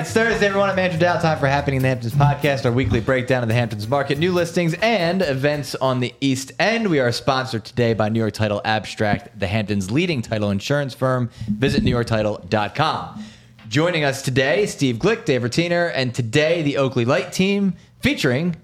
it's 0.00 0.12
Thursday, 0.12 0.46
everyone. 0.46 0.70
I'm 0.70 0.78
Andrew 0.78 0.98
Dowd. 0.98 1.20
Time 1.20 1.38
for 1.38 1.46
Happening 1.46 1.76
in 1.76 1.82
the 1.82 1.88
Hamptons 1.88 2.14
podcast, 2.14 2.64
our 2.64 2.72
weekly 2.72 3.00
breakdown 3.00 3.42
of 3.42 3.50
the 3.50 3.54
Hamptons 3.54 3.86
market, 3.86 4.16
new 4.16 4.32
listings, 4.32 4.72
and 4.80 5.20
events 5.20 5.74
on 5.74 6.00
the 6.00 6.14
East 6.22 6.52
End. 6.58 6.88
We 6.88 7.00
are 7.00 7.12
sponsored 7.12 7.66
today 7.66 7.92
by 7.92 8.08
New 8.08 8.18
York 8.18 8.32
Title 8.32 8.62
Abstract, 8.64 9.38
the 9.38 9.46
Hamptons' 9.46 9.90
leading 9.90 10.22
title 10.22 10.48
insurance 10.48 10.94
firm. 10.94 11.28
Visit 11.50 11.84
NewYorkTitle.com. 11.84 13.24
Joining 13.68 14.02
us 14.04 14.22
today, 14.22 14.64
Steve 14.64 14.96
Glick, 14.96 15.26
Dave 15.26 15.42
Rutiner, 15.42 15.92
and 15.94 16.14
today 16.14 16.62
the 16.62 16.78
Oakley 16.78 17.04
Leicht 17.04 17.34
team 17.34 17.74
featuring 18.00 18.56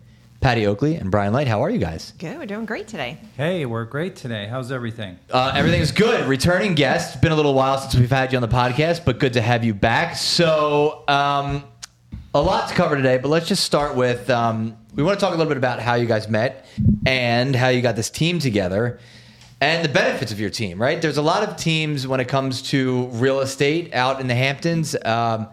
Patty 0.46 0.64
Oakley 0.68 0.94
and 0.94 1.10
Brian 1.10 1.32
Leicht. 1.32 1.48
How 1.48 1.64
are 1.64 1.70
you 1.70 1.78
guys? 1.80 2.12
Good. 2.18 2.38
We're 2.38 2.46
doing 2.46 2.66
great 2.66 2.86
today. 2.86 3.18
Hey, 3.36 3.66
we're 3.66 3.84
great 3.84 4.14
today. 4.14 4.46
How's 4.46 4.70
everything? 4.70 5.18
Uh, 5.28 5.50
everything's 5.52 5.90
good. 5.90 6.24
Returning 6.28 6.76
guest. 6.76 7.14
It's 7.14 7.20
been 7.20 7.32
a 7.32 7.34
little 7.34 7.52
while 7.52 7.78
since 7.78 7.96
we've 7.96 8.08
had 8.08 8.30
you 8.30 8.38
on 8.38 8.42
the 8.42 8.46
podcast, 8.46 9.04
but 9.04 9.18
good 9.18 9.32
to 9.32 9.40
have 9.40 9.64
you 9.64 9.74
back. 9.74 10.14
So, 10.14 11.02
um, 11.08 11.64
a 12.32 12.40
lot 12.40 12.68
to 12.68 12.76
cover 12.76 12.94
today, 12.94 13.18
but 13.18 13.28
let's 13.28 13.48
just 13.48 13.64
start 13.64 13.96
with 13.96 14.30
um, 14.30 14.76
we 14.94 15.02
want 15.02 15.18
to 15.18 15.20
talk 15.20 15.34
a 15.34 15.36
little 15.36 15.50
bit 15.50 15.56
about 15.56 15.80
how 15.80 15.94
you 15.94 16.06
guys 16.06 16.28
met 16.28 16.64
and 17.04 17.56
how 17.56 17.70
you 17.70 17.82
got 17.82 17.96
this 17.96 18.08
team 18.08 18.38
together 18.38 19.00
and 19.60 19.84
the 19.84 19.92
benefits 19.92 20.30
of 20.30 20.38
your 20.38 20.50
team, 20.50 20.80
right? 20.80 21.02
There's 21.02 21.16
a 21.16 21.22
lot 21.22 21.42
of 21.42 21.56
teams 21.56 22.06
when 22.06 22.20
it 22.20 22.28
comes 22.28 22.62
to 22.70 23.06
real 23.14 23.40
estate 23.40 23.92
out 23.92 24.20
in 24.20 24.28
the 24.28 24.36
Hamptons. 24.36 24.94
Um, 25.04 25.48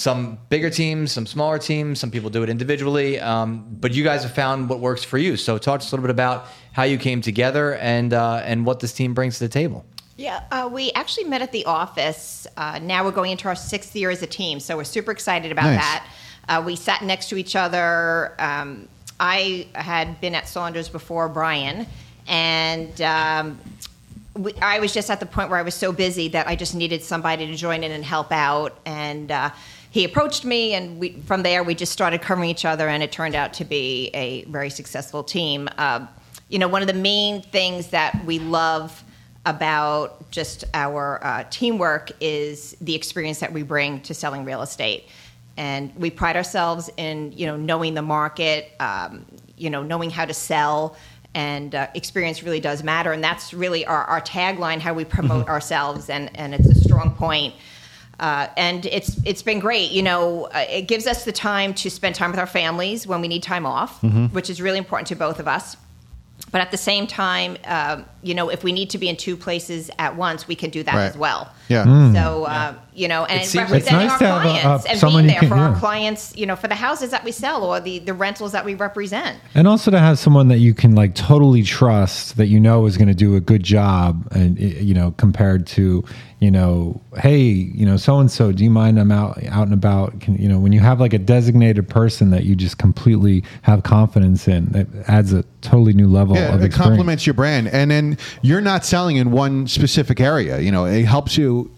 some 0.00 0.38
bigger 0.48 0.70
teams, 0.70 1.12
some 1.12 1.26
smaller 1.26 1.58
teams. 1.58 2.00
Some 2.00 2.10
people 2.10 2.30
do 2.30 2.42
it 2.42 2.48
individually, 2.48 3.20
um, 3.20 3.66
but 3.80 3.92
you 3.92 4.02
guys 4.02 4.22
have 4.22 4.34
found 4.34 4.70
what 4.70 4.80
works 4.80 5.04
for 5.04 5.18
you. 5.18 5.36
So, 5.36 5.58
talk 5.58 5.80
to 5.80 5.84
us 5.84 5.92
a 5.92 5.94
little 5.94 6.04
bit 6.04 6.10
about 6.10 6.46
how 6.72 6.84
you 6.84 6.96
came 6.96 7.20
together 7.20 7.74
and 7.74 8.14
uh, 8.14 8.40
and 8.44 8.64
what 8.64 8.80
this 8.80 8.94
team 8.94 9.12
brings 9.12 9.38
to 9.38 9.44
the 9.44 9.52
table. 9.52 9.84
Yeah, 10.16 10.42
uh, 10.50 10.68
we 10.72 10.90
actually 10.92 11.24
met 11.24 11.42
at 11.42 11.52
the 11.52 11.66
office. 11.66 12.46
Uh, 12.56 12.78
now 12.82 13.04
we're 13.04 13.10
going 13.10 13.30
into 13.30 13.48
our 13.48 13.54
sixth 13.54 13.94
year 13.94 14.10
as 14.10 14.22
a 14.22 14.26
team, 14.26 14.58
so 14.58 14.76
we're 14.76 14.84
super 14.84 15.12
excited 15.12 15.52
about 15.52 15.64
Nice. 15.64 15.80
that. 15.80 16.08
Uh, 16.48 16.62
we 16.64 16.76
sat 16.76 17.02
next 17.02 17.28
to 17.28 17.36
each 17.36 17.54
other. 17.54 18.34
Um, 18.38 18.88
I 19.18 19.66
had 19.74 20.20
been 20.20 20.34
at 20.34 20.48
Saunders 20.48 20.88
before 20.88 21.28
Brian, 21.28 21.86
and 22.26 23.00
um, 23.02 23.58
we, 24.34 24.54
I 24.62 24.78
was 24.78 24.94
just 24.94 25.10
at 25.10 25.20
the 25.20 25.26
point 25.26 25.50
where 25.50 25.58
I 25.58 25.62
was 25.62 25.74
so 25.74 25.92
busy 25.92 26.28
that 26.28 26.46
I 26.46 26.56
just 26.56 26.74
needed 26.74 27.02
somebody 27.02 27.46
to 27.46 27.54
join 27.54 27.84
in 27.84 27.92
and 27.92 28.04
help 28.04 28.32
out. 28.32 28.78
And 28.86 29.30
uh, 29.30 29.50
he 29.90 30.04
approached 30.04 30.44
me, 30.44 30.74
and 30.74 30.98
we, 30.98 31.20
from 31.26 31.42
there 31.42 31.62
we 31.64 31.74
just 31.74 31.92
started 31.92 32.22
covering 32.22 32.48
each 32.48 32.64
other, 32.64 32.88
and 32.88 33.02
it 33.02 33.12
turned 33.12 33.34
out 33.34 33.52
to 33.54 33.64
be 33.64 34.10
a 34.14 34.44
very 34.44 34.70
successful 34.70 35.22
team. 35.22 35.68
Uh, 35.76 36.06
you 36.48 36.58
know, 36.58 36.68
one 36.68 36.82
of 36.82 36.88
the 36.88 36.94
main 36.94 37.42
things 37.42 37.88
that 37.88 38.24
we 38.24 38.38
love 38.38 39.04
about 39.46 40.30
just 40.30 40.64
our 40.74 41.18
uh, 41.24 41.44
teamwork 41.50 42.12
is 42.20 42.76
the 42.80 42.94
experience 42.94 43.40
that 43.40 43.52
we 43.52 43.62
bring 43.62 44.00
to 44.02 44.14
selling 44.14 44.44
real 44.44 44.62
estate. 44.62 45.08
And 45.56 45.94
we 45.96 46.10
pride 46.10 46.36
ourselves 46.36 46.90
in, 46.96 47.32
you 47.32 47.46
know, 47.46 47.56
knowing 47.56 47.94
the 47.94 48.02
market, 48.02 48.72
um, 48.80 49.24
you 49.56 49.70
know, 49.70 49.82
knowing 49.82 50.10
how 50.10 50.24
to 50.24 50.34
sell, 50.34 50.96
and 51.34 51.74
uh, 51.74 51.86
experience 51.94 52.42
really 52.42 52.60
does 52.60 52.82
matter. 52.82 53.12
And 53.12 53.22
that's 53.22 53.52
really 53.54 53.86
our, 53.86 54.04
our 54.04 54.20
tagline, 54.20 54.80
how 54.80 54.94
we 54.94 55.04
promote 55.04 55.48
ourselves, 55.48 56.10
and, 56.10 56.30
and 56.36 56.54
it's 56.54 56.68
a 56.68 56.74
strong 56.74 57.14
point. 57.14 57.54
Uh, 58.20 58.48
and 58.58 58.84
it's 58.84 59.18
it's 59.24 59.42
been 59.42 59.58
great. 59.58 59.90
You 59.90 60.02
know, 60.02 60.44
uh, 60.44 60.66
it 60.68 60.82
gives 60.82 61.06
us 61.06 61.24
the 61.24 61.32
time 61.32 61.72
to 61.74 61.90
spend 61.90 62.14
time 62.14 62.30
with 62.30 62.38
our 62.38 62.46
families 62.46 63.06
when 63.06 63.22
we 63.22 63.28
need 63.28 63.42
time 63.42 63.64
off, 63.64 64.02
which 64.32 64.50
is 64.50 64.60
really 64.60 64.76
important 64.78 65.08
to 65.08 65.16
both 65.16 65.40
of 65.40 65.48
us. 65.48 65.76
But 66.52 66.60
at 66.60 66.70
the 66.70 66.76
same 66.76 67.06
time, 67.06 67.56
um, 67.64 68.04
you 68.22 68.34
know, 68.34 68.48
if 68.50 68.62
we 68.62 68.72
need 68.72 68.90
to 68.90 68.98
be 68.98 69.08
in 69.08 69.16
two 69.16 69.36
places 69.36 69.90
at 69.98 70.14
once, 70.16 70.46
we 70.46 70.54
can 70.54 70.70
do 70.70 70.82
that 70.82 70.94
Right. 70.94 71.04
as 71.06 71.16
well. 71.16 71.50
Yeah. 71.68 71.84
So, 72.12 72.44
uh, 72.44 72.74
you 72.94 73.06
know, 73.08 73.24
and 73.24 73.40
It 73.42 73.54
representing 73.54 74.08
nice 74.08 74.10
our 74.12 74.18
to 74.18 74.26
have 74.26 74.38
a- 74.38 74.42
clients 74.42 74.84
a- 74.84 74.90
and 74.90 75.00
being 75.00 75.26
there 75.28 75.40
can- 75.40 75.48
for 75.48 75.54
our 75.54 75.74
clients, 75.76 76.32
you 76.36 76.44
know, 76.46 76.56
for 76.56 76.68
the 76.68 76.74
houses 76.74 77.10
that 77.12 77.24
we 77.24 77.32
sell 77.32 77.64
or 77.64 77.80
the, 77.80 78.00
the 78.00 78.12
rentals 78.12 78.52
that 78.52 78.64
we 78.64 78.74
represent. 78.74 79.38
And 79.54 79.66
also 79.68 79.90
to 79.90 79.98
have 79.98 80.18
someone 80.18 80.48
that 80.48 80.58
you 80.58 80.74
can 80.74 80.94
like 80.94 81.14
totally 81.14 81.62
trust 81.62 82.36
that 82.36 82.48
you 82.48 82.60
know 82.60 82.86
is 82.86 82.96
going 82.98 83.08
to 83.08 83.14
do 83.14 83.36
a 83.36 83.40
good 83.40 83.62
job, 83.62 84.26
and 84.32 84.58
you 84.58 84.92
know, 84.94 85.12
compared 85.16 85.66
to 85.68 86.04
you 86.40 86.50
know, 86.50 86.98
hey, 87.18 87.38
you 87.42 87.84
know, 87.84 87.98
so 87.98 88.18
and 88.18 88.30
so, 88.30 88.50
do 88.50 88.64
you 88.64 88.70
mind 88.70 88.98
I'm 88.98 89.12
out 89.12 89.38
out 89.50 89.64
and 89.64 89.74
about? 89.74 90.20
Can 90.20 90.36
you 90.36 90.48
know, 90.48 90.58
when 90.58 90.72
you 90.72 90.80
have 90.80 90.98
like 90.98 91.12
a 91.12 91.18
designated 91.18 91.86
person 91.88 92.30
that 92.30 92.44
you 92.44 92.56
just 92.56 92.78
completely 92.78 93.44
have 93.62 93.82
confidence 93.82 94.48
in, 94.48 94.74
it 94.74 94.88
adds 95.06 95.34
a 95.34 95.44
totally 95.60 95.92
new 95.92 96.08
level 96.08 96.36
Yeah, 96.36 96.54
of 96.54 96.62
it 96.62 96.66
experience. 96.66 96.76
complements 96.76 97.26
your 97.26 97.34
brand, 97.34 97.68
and 97.68 97.90
then 97.90 98.09
you're 98.42 98.60
not 98.60 98.84
selling 98.84 99.16
in 99.16 99.30
one 99.30 99.66
specific 99.66 100.20
area. 100.20 100.60
You 100.60 100.70
know, 100.72 100.84
it 100.84 101.04
helps 101.04 101.36
you 101.38 101.70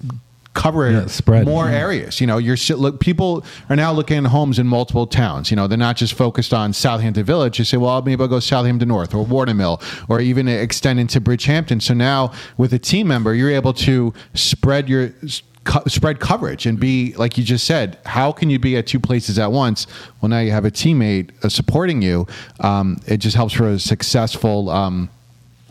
cover 0.55 0.91
Yeah, 0.91 1.07
spread. 1.07 1.47
more 1.47 1.65
Yeah. 1.71 1.79
areas. 1.79 2.21
You 2.21 2.27
know, 2.27 2.37
you're 2.37 2.59
look. 2.77 3.01
People 3.01 3.43
are 3.71 3.77
now 3.77 3.91
looking 3.91 4.19
at 4.19 4.31
homes 4.31 4.59
in 4.59 4.67
multiple 4.67 5.07
towns. 5.07 5.51
You 5.51 5.57
know, 5.57 5.67
they're 5.67 5.79
not 5.79 5.97
just 5.97 6.13
focused 6.13 6.53
on 6.53 6.75
Southampton 6.75 7.25
Village. 7.25 7.59
You 7.59 7.65
say, 7.65 7.79
well, 7.79 8.03
maybe 8.03 8.21
I'll 8.23 8.29
go 8.29 8.39
Southampton 8.39 8.81
to 8.81 8.93
North 8.93 9.15
or 9.15 9.25
Watermill, 9.25 9.81
or 10.09 10.21
even 10.21 10.49
extend 10.49 11.01
into 11.01 11.21
Bridgehampton. 11.23 11.81
So 11.81 11.95
now, 11.95 12.33
with 12.59 12.75
a 12.75 12.79
team 12.79 13.09
member, 13.09 13.35
you're 13.35 13.51
able 13.51 13.73
to 13.75 14.13
spread 14.35 14.91
your 14.91 15.13
co- 15.65 15.85
spread 15.87 16.21
coverage 16.21 16.67
and 16.67 16.79
be 16.79 17.15
like 17.17 17.39
you 17.39 17.45
just 17.45 17.65
said. 17.65 17.97
How 18.05 18.31
can 18.31 18.51
you 18.51 18.59
be 18.59 18.77
at 18.77 18.87
two 18.87 19.01
places 19.01 19.39
at 19.39 19.53
once? 19.53 19.87
Well, 20.21 20.29
now 20.29 20.41
you 20.41 20.51
have 20.51 20.67
a 20.67 20.71
teammate 20.71 21.31
uh, 21.43 21.49
supporting 21.49 22.03
you. 22.03 22.27
Um, 22.61 22.99
it 23.07 23.19
just 23.19 23.37
helps 23.37 23.55
for 23.55 23.69
a 23.69 23.79
successful, 23.79 24.69
um, 24.69 25.09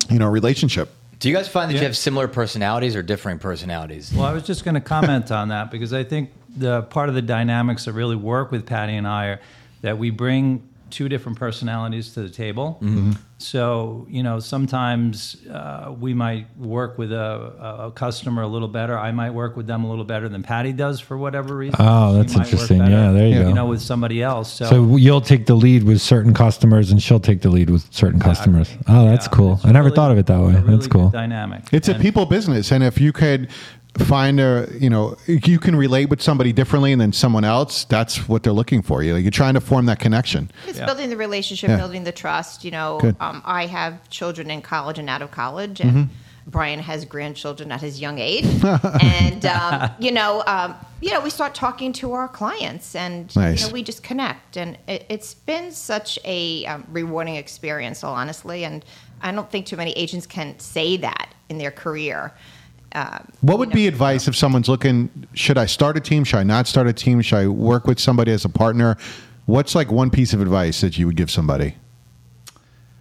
you 0.09 0.19
know, 0.19 0.29
relationship. 0.29 0.89
Do 1.19 1.29
you 1.29 1.35
guys 1.35 1.47
find 1.47 1.69
that 1.69 1.75
you 1.75 1.81
have 1.81 1.95
similar 1.95 2.27
personalities 2.27 2.95
or 2.95 3.03
differing 3.03 3.37
personalities? 3.37 4.11
Well, 4.11 4.25
I 4.25 4.33
was 4.33 4.43
just 4.43 4.65
going 4.65 4.75
to 4.75 4.81
comment 4.81 5.31
on 5.31 5.49
that 5.49 5.69
because 5.69 5.93
I 5.93 6.03
think 6.03 6.31
the 6.57 6.81
part 6.83 7.09
of 7.09 7.15
the 7.15 7.21
dynamics 7.21 7.85
that 7.85 7.93
really 7.93 8.15
work 8.15 8.51
with 8.51 8.65
Patty 8.65 8.95
and 8.95 9.07
I 9.07 9.25
are 9.27 9.41
that 9.81 9.97
we 9.97 10.09
bring 10.09 10.67
two 10.91 11.09
different 11.09 11.37
personalities 11.39 12.13
to 12.13 12.21
the 12.21 12.29
table. 12.29 12.77
Mm-hmm. 12.81 13.11
So, 13.37 14.05
you 14.09 14.21
know, 14.21 14.39
sometimes 14.39 15.35
uh, 15.49 15.93
we 15.99 16.13
might 16.13 16.45
work 16.57 16.97
with 16.99 17.11
a, 17.11 17.85
a 17.87 17.91
customer 17.91 18.43
a 18.43 18.47
little 18.47 18.67
better. 18.67 18.97
I 18.97 19.11
might 19.11 19.31
work 19.31 19.57
with 19.57 19.65
them 19.65 19.83
a 19.83 19.89
little 19.89 20.05
better 20.05 20.29
than 20.29 20.43
Patty 20.43 20.73
does 20.73 20.99
for 20.99 21.17
whatever 21.17 21.55
reason. 21.55 21.75
Oh, 21.79 22.13
that's 22.13 22.35
might 22.35 22.45
interesting. 22.45 22.77
better, 22.79 22.91
Yeah, 22.91 23.11
there 23.11 23.27
you 23.27 23.41
go. 23.41 23.47
You 23.49 23.53
know, 23.55 23.65
with 23.65 23.81
somebody 23.81 24.21
else. 24.21 24.53
So, 24.53 24.65
So 24.65 24.95
you'll 24.97 25.21
take 25.21 25.47
the 25.47 25.55
lead 25.55 25.83
with 25.83 26.01
certain 26.01 26.33
customers, 26.35 26.91
and 26.91 27.01
she'll 27.01 27.19
take 27.19 27.41
the 27.41 27.49
lead 27.49 27.71
with 27.71 27.91
certain 27.91 28.19
customers. 28.19 28.69
Oh, 28.87 29.05
that's 29.07 29.25
yeah, 29.25 29.31
cool. 29.31 29.53
it's 29.55 29.65
I 29.65 29.71
never 29.71 29.85
really- 29.85 29.95
thought 29.95 30.11
of 30.11 30.17
it 30.19 30.27
that 30.27 30.39
way. 30.39 30.53
really 30.53 30.75
That's 30.75 30.87
cool. 30.87 31.09
dynamic. 31.09 31.63
It's 31.71 31.87
a 31.89 31.95
people 31.95 32.27
business, 32.27 32.71
and 32.71 32.83
if 32.83 33.01
you 33.01 33.11
could 33.11 33.49
find 33.97 34.39
a, 34.39 34.67
you 34.79 34.89
know, 34.89 35.17
you 35.27 35.59
can 35.59 35.75
relate 35.75 36.09
with 36.09 36.21
somebody 36.21 36.53
differently 36.53 36.95
than 36.95 37.11
someone 37.11 37.43
else. 37.43 37.83
That's 37.85 38.27
what 38.29 38.43
they're 38.43 38.53
looking 38.53 38.81
for. 38.81 39.03
You, 39.03 39.13
know, 39.13 39.17
you're 39.17 39.31
trying 39.31 39.53
to 39.55 39.61
form 39.61 39.85
that 39.87 39.99
connection. 39.99 40.49
It's 40.67 40.79
Yeah. 40.79 40.85
building 40.85 41.09
the 41.09 41.17
relationship, 41.17 41.69
Yeah. 41.69 41.77
building 41.77 42.03
the 42.03 42.11
trust. 42.11 42.63
You 42.63 42.71
know, 42.71 42.99
um, 43.19 43.41
I 43.45 43.65
have 43.67 44.09
children 44.09 44.49
in 44.49 44.61
college 44.61 44.97
and 44.97 45.09
out 45.09 45.21
of 45.21 45.31
college, 45.31 45.79
and 45.81 45.91
Mm-hmm. 45.91 46.13
Brian 46.47 46.79
has 46.79 47.05
grandchildren 47.05 47.71
at 47.71 47.81
his 47.81 48.01
young 48.01 48.17
age. 48.17 48.45
and 49.03 49.45
um, 49.45 49.91
you 49.99 50.11
know, 50.11 50.41
um, 50.47 50.73
you 50.99 51.11
know, 51.11 51.19
we 51.21 51.29
start 51.29 51.53
talking 51.53 51.93
to 51.93 52.13
our 52.13 52.27
clients, 52.27 52.95
and 52.95 53.33
Nice. 53.35 53.61
you 53.61 53.67
know, 53.67 53.73
we 53.73 53.83
just 53.83 54.01
connect, 54.03 54.57
and 54.57 54.77
it, 54.87 55.05
it's 55.09 55.33
been 55.35 55.71
such 55.71 56.17
a 56.25 56.65
um, 56.65 56.85
rewarding 56.89 57.35
experience, 57.35 58.03
all 58.03 58.15
honestly. 58.15 58.63
And 58.65 58.83
I 59.21 59.31
don't 59.31 59.51
think 59.51 59.67
too 59.67 59.77
many 59.77 59.91
agents 59.91 60.25
can 60.25 60.57
say 60.59 60.97
that 60.97 61.29
in 61.49 61.57
their 61.59 61.71
career. 61.71 62.33
Um, 62.93 63.27
What 63.41 63.57
would 63.59 63.69
you 63.69 63.73
know. 63.73 63.75
be 63.75 63.87
advice 63.87 64.27
if 64.27 64.35
someone's 64.35 64.67
looking? 64.67 65.09
Should 65.33 65.57
I 65.57 65.65
start 65.65 65.97
a 65.97 65.99
team? 65.99 66.23
Should 66.23 66.37
I 66.39 66.43
not 66.43 66.67
start 66.67 66.87
a 66.87 66.93
team? 66.93 67.21
Should 67.21 67.37
I 67.37 67.47
work 67.47 67.87
with 67.87 67.99
somebody 67.99 68.31
as 68.31 68.45
a 68.45 68.49
partner? 68.49 68.97
What's 69.45 69.75
like 69.75 69.91
one 69.91 70.09
piece 70.09 70.33
of 70.33 70.41
advice 70.41 70.81
that 70.81 70.97
you 70.97 71.07
would 71.07 71.15
give 71.15 71.31
somebody? 71.31 71.75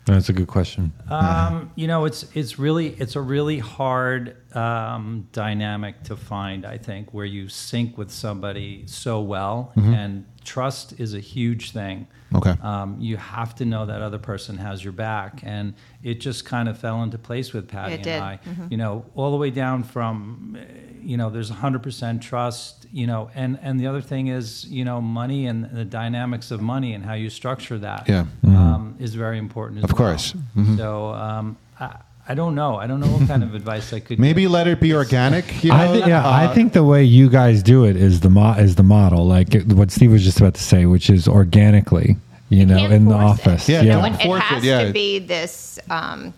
That's 0.07 0.29
a 0.29 0.33
good 0.33 0.49
question. 0.49 0.93
Um, 1.09 1.71
you 1.77 1.87
know, 1.87 2.05
it's 2.05 2.25
it's 2.35 2.59
really 2.59 2.89
it's 2.99 3.17
a 3.17 3.21
really 3.21 3.59
hard 3.59 4.37
um, 4.57 5.29
dynamic 5.33 6.03
to 6.05 6.17
find. 6.17 6.65
I 6.67 6.79
think 6.79 7.13
where 7.15 7.25
you 7.25 7.49
sync 7.49 7.97
with 7.99 8.11
somebody 8.11 8.85
so 8.87 9.21
well, 9.21 9.73
and 9.77 10.25
trust 10.45 10.99
is 10.99 11.15
a 11.15 11.21
huge 11.21 11.73
thing. 11.73 12.07
Okay. 12.35 12.55
Um, 12.63 12.97
you 13.01 13.17
have 13.17 13.55
to 13.57 13.65
know 13.65 13.87
that 13.87 14.03
other 14.03 14.19
person 14.19 14.57
has 14.59 14.83
your 14.85 14.93
back, 14.93 15.41
and 15.45 15.75
it 16.03 16.21
just 16.21 16.45
kind 16.45 16.69
of 16.69 16.79
fell 16.79 17.03
into 17.03 17.19
place 17.19 17.53
with 17.53 17.69
Patty 17.69 17.95
It 17.95 17.97
and 17.97 18.05
did. 18.05 18.21
I. 18.23 18.39
You 18.69 18.77
know, 18.77 19.05
all 19.15 19.31
the 19.33 19.37
way 19.37 19.51
down 19.51 19.83
from, 19.83 20.57
you 21.03 21.17
know, 21.17 21.29
there's 21.31 21.51
100% 21.51 22.21
trust. 22.21 22.87
You 22.93 23.07
know, 23.07 23.31
and 23.37 23.59
and 23.63 23.79
the 23.79 23.87
other 23.87 24.01
thing 24.01 24.27
is, 24.29 24.65
you 24.67 24.85
know, 24.85 25.01
money 25.01 25.47
and 25.47 25.71
the 25.71 25.85
dynamics 25.85 26.51
of 26.51 26.61
money 26.61 26.93
and 26.95 27.05
how 27.05 27.15
you 27.15 27.31
structure 27.31 27.79
that 27.79 28.09
Yeah. 28.09 28.25
um, 28.45 28.97
is 28.99 29.15
very 29.15 29.39
important. 29.39 29.79
As 29.79 29.85
Of 29.85 29.99
well. 29.99 30.09
course. 30.11 30.35
Mhm. 30.57 30.77
So 30.77 31.09
um, 31.15 31.57
I, 31.79 31.97
I 32.31 32.35
don't 32.35 32.55
know. 32.55 32.77
I 32.77 32.87
don't 32.87 33.01
know 33.01 33.09
what 33.09 33.27
kind 33.27 33.43
of 33.43 33.55
advice 33.61 33.93
I 33.93 33.99
could. 34.01 34.19
Maybe 34.21 34.43
give. 34.43 34.53
let 34.53 34.69
it 34.69 34.79
be 34.81 34.95
organic. 34.95 35.65
You 35.65 35.71
know? 35.71 35.77
I 35.77 35.89
think, 35.89 36.07
yeah, 36.07 36.25
I 36.25 36.45
Uh, 36.47 36.55
think 36.55 36.73
the 36.73 36.85
way 36.85 37.03
you 37.03 37.29
guys 37.29 37.61
do 37.63 37.85
it 37.85 37.97
is 37.97 38.21
the 38.21 38.31
mo- 38.31 38.55
is 38.55 38.77
the 38.77 38.85
model, 38.85 39.27
like 39.27 39.55
it, 39.57 39.67
what 39.73 39.91
Steve 39.91 40.13
was 40.13 40.23
just 40.23 40.39
about 40.39 40.55
to 40.55 40.63
say, 40.63 40.87
which 40.87 41.11
is 41.11 41.27
organically, 41.27 42.17
you, 42.49 42.65
know, 42.67 42.85
in 42.87 43.07
the 43.07 43.11
force 43.19 43.39
it. 43.41 43.47
office. 43.49 43.69
Yeah, 43.69 43.81
You 43.83 43.89
Yeah. 43.89 44.07
it, 44.07 44.13
it 44.15 44.23
Force 44.27 44.43
it, 44.43 44.55
has 44.55 44.65
yeah. 44.65 44.85
to 44.85 44.93
be 44.93 45.19
this. 45.19 45.81
Um, 45.91 46.33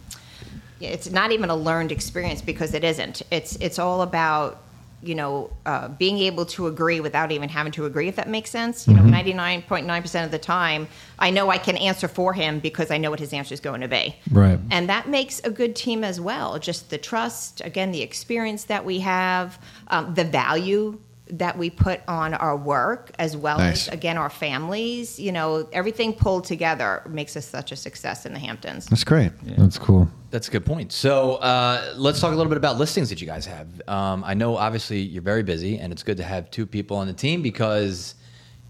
it's 0.81 1.11
not 1.11 1.31
even 1.31 1.51
a 1.51 1.55
learned 1.57 1.93
experience 1.93 2.41
because 2.41 2.73
it 2.73 2.85
isn't. 2.85 3.21
It's 3.31 3.57
it's 3.57 3.79
all 3.79 4.01
about 4.03 4.62
you 5.03 5.15
know, 5.15 5.51
uh, 5.67 5.89
being 5.89 6.19
able 6.19 6.47
to 6.47 6.67
agree 6.69 7.01
without 7.01 7.33
even 7.33 7.49
having 7.49 7.73
to 7.73 7.87
agree, 7.87 8.09
if 8.09 8.17
that 8.17 8.29
makes 8.29 8.51
sense. 8.51 8.87
You 8.87 8.95
know, 8.95 9.03
99.9% 9.03 10.25
of 10.25 10.31
the 10.31 10.39
time, 10.39 10.89
I 11.19 11.31
know 11.31 11.51
I 11.51 11.59
can 11.59 11.77
answer 11.77 12.09
for 12.09 12.33
him 12.33 12.61
because 12.61 12.91
I 12.91 12.99
know 12.99 13.11
what 13.11 13.21
his 13.21 13.33
answer 13.33 13.53
is 13.53 13.61
going 13.61 13.81
to 13.81 13.89
be. 13.89 14.15
Right. 14.31 14.59
And 14.71 14.89
that 14.89 15.09
makes 15.09 15.41
a 15.41 15.51
good 15.51 15.75
team 15.75 16.05
as 16.05 16.21
well. 16.21 16.59
Just 16.59 16.91
the 16.91 16.99
trust, 16.99 17.61
again, 17.63 17.91
the 17.91 18.03
experience 18.03 18.65
that 18.65 18.85
we 18.85 19.01
have, 19.01 19.59
um, 19.89 20.15
the 20.15 20.25
value 20.25 20.99
that 21.33 21.57
we 21.57 21.71
put 21.71 22.01
on 22.07 22.35
our 22.35 22.57
work, 22.57 23.11
as 23.19 23.37
well 23.37 23.59
Nice. 23.59 23.89
as, 23.89 23.95
again, 23.95 24.19
our 24.19 24.31
families. 24.31 25.19
You 25.19 25.33
know, 25.33 25.69
everything 25.73 26.13
pulled 26.13 26.45
together 26.45 27.03
makes 27.09 27.37
us 27.37 27.47
such 27.47 27.73
a 27.73 27.77
success 27.77 28.27
in 28.27 28.33
the 28.33 28.39
Hamptons. 28.39 28.87
That's 28.87 29.05
great. 29.05 29.33
That's 29.57 29.79
cool. 29.79 30.09
That's 30.31 30.49
a 30.49 30.51
good 30.51 30.65
point. 30.67 30.93
So 30.93 31.37
uh, 31.37 31.95
let's 31.97 32.21
talk 32.21 32.33
a 32.33 32.37
little 32.37 32.51
bit 32.51 32.59
about 32.59 32.79
listings 32.79 33.09
that 33.11 33.21
you 33.21 33.27
guys 33.27 33.47
have. 33.47 33.69
Um, 33.89 34.23
I 34.25 34.35
know 34.35 34.57
obviously 34.57 35.01
you're 35.01 35.23
very 35.23 35.43
busy, 35.43 35.79
and 35.79 35.93
it's 35.93 36.03
good 36.03 36.19
to 36.19 36.25
have 36.25 36.51
two 36.51 36.67
people 36.67 36.97
on 36.99 37.07
the 37.07 37.13
team 37.13 37.43
because 37.43 38.15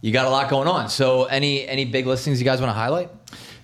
you 0.00 0.12
got 0.12 0.26
a 0.26 0.30
lot 0.30 0.48
going 0.50 0.68
on. 0.68 0.88
So 0.88 1.24
any 1.24 1.66
any 1.68 1.84
big 1.84 2.06
listings 2.06 2.40
you 2.40 2.44
guys 2.44 2.60
want 2.60 2.70
to 2.70 2.74
highlight? 2.74 3.10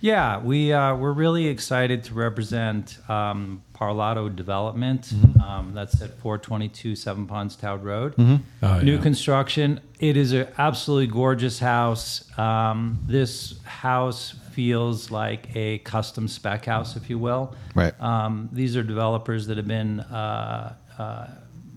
Yeah, 0.00 0.38
we 0.38 0.72
uh, 0.72 0.94
we're 0.94 1.12
really 1.12 1.46
excited 1.46 2.04
to 2.04 2.14
represent 2.14 2.98
um, 3.08 3.62
Parlato 3.74 4.34
Development. 4.34 5.02
Mm-hmm. 5.02 5.40
Um, 5.40 5.74
that's 5.74 6.00
at 6.00 6.10
422 6.18 6.94
Seven 6.94 7.26
Ponds 7.26 7.56
Towd 7.56 7.82
Road. 7.82 8.14
Oh, 8.62 8.80
New 8.80 8.96
yeah. 8.96 9.02
construction. 9.02 9.80
It 9.98 10.16
is 10.16 10.32
an 10.32 10.48
absolutely 10.58 11.08
gorgeous 11.08 11.58
house. 11.58 12.30
Um, 12.38 13.00
this 13.06 13.60
house 13.64 14.34
feels 14.52 15.10
like 15.10 15.54
a 15.54 15.78
custom 15.78 16.28
spec 16.28 16.64
house, 16.64 16.96
if 16.96 17.08
you 17.10 17.18
will. 17.18 17.54
Right. 17.74 17.94
Um, 18.00 18.48
these 18.52 18.76
are 18.76 18.82
developers 18.82 19.46
that 19.46 19.56
have 19.56 19.68
been 19.68 20.00
uh, 20.00 20.74
uh, 20.98 21.26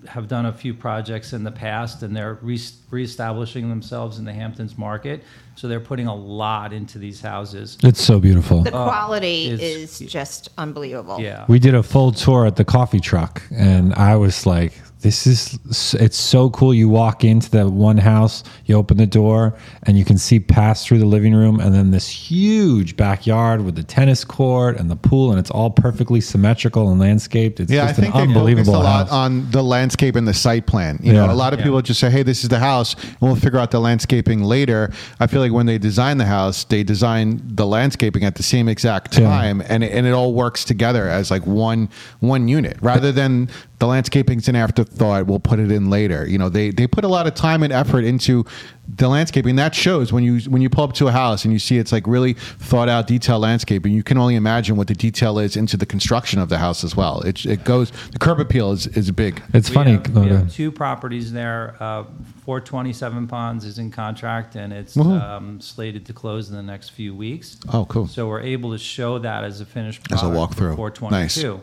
have 0.08 0.28
done 0.28 0.46
a 0.46 0.54
few 0.54 0.74
projects 0.74 1.34
in 1.34 1.44
the 1.44 1.52
past, 1.52 2.04
and 2.04 2.16
they're 2.16 2.40
re- 2.42 2.60
reestablishing 2.90 3.70
themselves 3.70 4.20
in 4.20 4.26
the 4.26 4.34
Hamptons 4.34 4.78
market. 4.78 5.24
So 5.56 5.68
they're 5.68 5.80
putting 5.80 6.08
a 6.08 6.16
lot 6.16 6.74
into 6.74 6.98
these 6.98 7.22
houses. 7.22 7.78
It's 7.84 8.02
so 8.02 8.20
beautiful. 8.20 8.64
The 8.64 8.72
oh, 8.72 8.86
quality 8.86 9.50
it's- 9.50 10.02
is 10.02 10.12
just 10.12 10.50
unbelievable. 10.58 11.20
Yeah. 11.20 11.46
We 11.48 11.60
did 11.60 11.76
a 11.76 11.84
full 11.84 12.12
tour 12.12 12.46
at 12.46 12.56
the 12.56 12.66
coffee 12.66 13.00
truck, 13.00 13.44
and 13.52 13.94
I 13.94 14.16
was 14.16 14.46
like, 14.46 14.74
"This 15.02 15.26
is 15.28 15.60
it's 15.94 16.18
so 16.18 16.50
cool." 16.50 16.74
You 16.74 16.90
walk 16.90 17.24
into 17.24 17.50
the 17.50 17.70
one 17.70 17.98
house, 17.98 18.44
you 18.66 18.76
open 18.76 18.98
the 18.98 19.06
door, 19.06 19.56
and 19.84 19.98
you 19.98 20.06
can 20.06 20.18
see 20.18 20.40
past 20.40 20.88
through 20.88 21.00
the 21.00 21.06
living 21.06 21.34
room, 21.34 21.60
and 21.60 21.74
then 21.74 21.92
this 21.92 22.08
huge 22.08 22.96
backyard 22.98 23.62
with 23.66 23.76
the 23.76 23.84
tennis 23.84 24.24
court 24.24 24.80
and 24.80 24.90
the 24.90 24.96
pool, 24.96 25.32
and 25.32 25.40
it's 25.40 25.52
all 25.52 25.70
perfectly 25.70 26.22
symmetrical 26.22 26.90
and 26.92 27.00
landscaped. 27.00 27.60
It's 27.60 27.72
Yeah, 27.72 27.84
I 27.84 27.88
just 27.88 28.00
think 28.00 28.08
an 28.08 28.12
they 28.14 28.18
focused 28.34 28.38
unbelievable 28.38 28.76
a 28.76 28.84
lot 28.84 29.08
house. 29.08 29.12
on 29.12 29.48
the 29.52 29.64
landscape 29.64 30.16
and 30.16 30.28
the 30.28 30.34
site 30.34 30.66
plan. 30.66 31.00
You 31.04 31.14
know, 31.14 31.30
a 31.30 31.34
lot 31.34 31.54
of 31.54 31.60
Yeah. 31.60 31.66
people 31.66 31.82
just 31.82 32.00
say, 32.00 32.10
"Hey, 32.10 32.24
this 32.24 32.44
is 32.44 32.50
the 32.50 32.60
house," 32.60 32.96
and 32.96 33.16
we'll 33.22 33.36
figure 33.36 33.60
out 33.60 33.72
the 33.72 33.80
landscaping 33.80 34.44
later. 34.44 34.92
I 35.20 35.28
feel 35.28 35.42
like 35.42 35.52
when 35.52 35.66
they 35.66 35.78
design 35.78 36.18
the 36.18 36.26
house, 36.26 36.64
they 36.64 36.84
design 36.84 37.42
the 37.46 37.66
landscaping 37.66 38.24
at 38.24 38.36
the 38.36 38.44
same 38.44 38.68
exact 38.68 39.18
Yeah. 39.18 39.26
time, 39.28 39.64
and 39.68 39.84
it, 39.84 39.92
and 39.94 40.06
it 40.06 40.12
all 40.12 40.34
works 40.34 40.64
together 40.64 41.08
as 41.10 41.32
like 41.32 41.46
one 41.48 41.90
one 42.20 42.48
unit, 42.48 42.78
rather 42.82 43.12
than 43.12 43.50
the 43.82 43.88
landscaping's 43.88 44.48
an 44.48 44.56
afterthought. 44.56 45.26
We'll 45.26 45.40
put 45.40 45.58
it 45.60 45.72
in 45.72 45.90
later. 45.90 46.28
You 46.28 46.38
know, 46.38 46.50
they 46.50 46.70
they 46.70 46.86
put 46.86 47.04
a 47.04 47.08
lot 47.08 47.26
of 47.26 47.34
time 47.34 47.64
and 47.64 47.74
effort 47.74 48.04
into 48.04 48.46
the 48.88 49.08
landscaping. 49.10 49.56
That 49.56 49.74
shows 49.74 50.14
when 50.14 50.24
you 50.24 50.40
when 50.52 50.62
you 50.62 50.70
pull 50.70 50.84
up 50.84 50.94
to 50.94 51.08
a 51.08 51.12
house 51.12 51.46
and 51.46 51.52
you 51.52 51.58
see 51.58 51.80
it's 51.80 51.92
like 51.92 52.06
really 52.06 52.34
thought 52.34 52.90
out, 52.90 53.08
detailed 53.08 53.42
landscaping. 53.42 53.92
You 53.92 54.04
can 54.04 54.20
only 54.20 54.36
imagine 54.36 54.76
what 54.76 54.88
the 54.88 54.94
detail 54.94 55.40
is 55.40 55.58
into 55.58 55.78
the 55.78 55.88
construction 55.88 56.40
of 56.40 56.48
the 56.50 56.60
house 56.60 56.84
as 56.84 56.96
well. 56.96 57.22
It 57.22 57.44
it 57.44 57.64
goes 57.64 57.90
the 58.12 58.20
curb 58.20 58.40
appeal 58.40 58.72
is 58.72 58.86
is 58.86 59.10
big. 59.10 59.42
It's 59.52 59.70
We 59.70 59.74
funny. 59.74 59.92
have, 59.94 60.16
oh, 60.16 60.22
we 60.22 60.30
go 60.30 60.36
have 60.38 60.54
two 60.54 60.72
properties 60.72 61.34
there. 61.34 61.76
Uh, 61.80 62.04
427 62.46 63.28
Ponds 63.28 63.66
is 63.66 63.80
in 63.80 63.90
contract 63.90 64.56
and 64.56 64.72
it's 64.72 64.96
um, 64.96 65.60
slated 65.60 66.06
to 66.06 66.14
close 66.14 66.50
in 66.52 66.56
the 66.56 66.62
next 66.64 66.90
few 66.90 67.16
weeks. 67.16 67.58
Oh, 67.74 67.86
cool. 67.86 68.06
So 68.08 68.28
we're 68.28 68.42
able 68.42 68.72
to 68.74 68.78
show 68.78 69.18
that 69.20 69.44
as 69.44 69.60
a 69.60 69.66
finished 69.66 70.02
As 70.12 70.22
a 70.22 70.26
walkthrough. 70.26 70.76
422. 70.76 71.62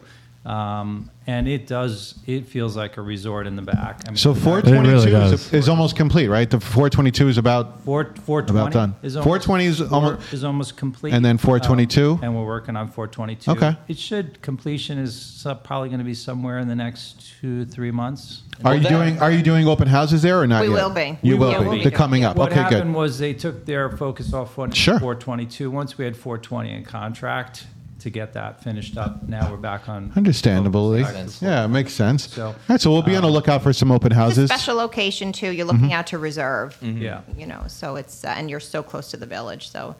Um, 0.49 1.11
and 1.27 1.47
it 1.47 1.67
does. 1.67 2.15
It 2.27 2.47
feels 2.47 2.75
like 2.75 2.97
a 2.97 3.03
resort 3.03 3.47
in 3.47 3.55
the 3.55 3.61
back. 3.63 4.01
I 4.07 4.11
mean, 4.11 4.17
So 4.17 4.33
422 4.35 5.15
really 5.15 5.33
is, 5.35 5.53
is 5.53 5.69
almost 5.69 5.95
complete, 5.95 6.29
right? 6.29 6.49
The 6.49 6.59
422 6.59 7.29
is 7.29 7.37
about 7.37 7.81
Four, 7.85 8.05
420 8.25 8.61
About 8.61 8.73
done. 8.73 8.95
Is 9.03 9.13
420 9.13 9.65
is 9.67 9.79
four- 9.81 9.89
almost- 9.93 10.33
is 10.33 10.45
almost 10.45 10.77
complete. 10.79 11.13
And 11.13 11.23
then 11.23 11.37
422? 11.37 12.13
Um, 12.13 12.21
and 12.23 12.35
we're 12.35 12.47
working 12.47 12.77
on 12.77 12.89
422. 12.89 13.51
Okay. 13.51 13.77
It 13.89 13.99
should 13.99 14.41
completion 14.41 14.97
is 14.99 15.47
probably 15.65 15.91
going 15.91 15.99
to 15.99 16.05
be 16.05 16.15
somewhere 16.15 16.59
in 16.61 16.69
the 16.69 16.75
next 16.77 17.31
two 17.41 17.67
three 17.67 17.91
months. 17.91 18.43
Are 18.65 18.75
you 18.75 18.81
that- 18.83 18.89
doing 18.89 19.19
Are 19.19 19.31
you 19.31 19.43
doing 19.43 19.69
open 19.69 19.87
houses 19.87 20.23
there 20.23 20.41
or 20.41 20.47
not? 20.47 20.63
We 20.63 20.69
yet? 20.69 20.75
will 20.77 20.91
be. 20.91 21.19
You 21.21 21.35
We 21.35 21.41
will 21.41 21.63
will 21.63 21.71
be. 21.73 21.77
be. 21.79 21.83
They're 21.85 21.93
coming 21.93 22.25
up. 22.25 22.37
What 22.37 22.53
okay, 22.53 22.63
happened 22.63 22.93
good. 22.95 22.97
was 22.99 23.19
they 23.19 23.35
took 23.35 23.67
their 23.67 23.91
focus 23.91 24.33
off 24.33 24.57
one, 24.57 24.71
Sure. 24.71 24.99
422. 24.99 25.71
Once 25.71 25.99
we 25.99 26.07
had 26.07 26.17
420 26.17 26.73
in 26.73 26.85
contract 26.85 27.67
to 28.01 28.11
get 28.11 28.33
that 28.35 28.63
finished 28.63 28.97
up, 28.97 29.23
now 29.29 29.51
we're 29.51 29.57
back 29.57 29.89
on. 29.89 30.13
Understandably, 30.17 31.03
back 31.03 31.27
to 31.27 31.45
yeah, 31.45 31.65
it 31.65 31.69
makes 31.69 31.93
sense. 31.93 32.31
So, 32.31 32.49
All 32.49 32.57
right, 32.69 32.81
so 32.81 32.91
we'll 32.91 33.03
be 33.03 33.17
on 33.17 33.23
the 33.23 33.29
um, 33.29 33.35
lookout 33.35 33.63
for 33.63 33.73
some 33.73 33.91
open 33.91 34.13
It's 34.13 34.19
a 34.19 34.21
houses. 34.21 34.51
special 34.51 34.77
location 34.77 35.33
too. 35.33 35.51
You're 35.51 35.67
mm-hmm. 35.67 35.77
looking 35.77 35.93
out 35.93 36.07
to 36.09 36.19
reserve. 36.19 36.79
Mm-hmm. 36.81 37.03
Yeah. 37.03 37.23
You 37.37 37.47
know, 37.47 37.65
so 37.67 37.97
it's 37.97 38.25
uh, 38.25 38.35
and 38.37 38.49
you're 38.49 38.61
so 38.61 38.83
close 38.83 39.11
to 39.11 39.17
the 39.17 39.27
village, 39.27 39.71
so 39.71 39.97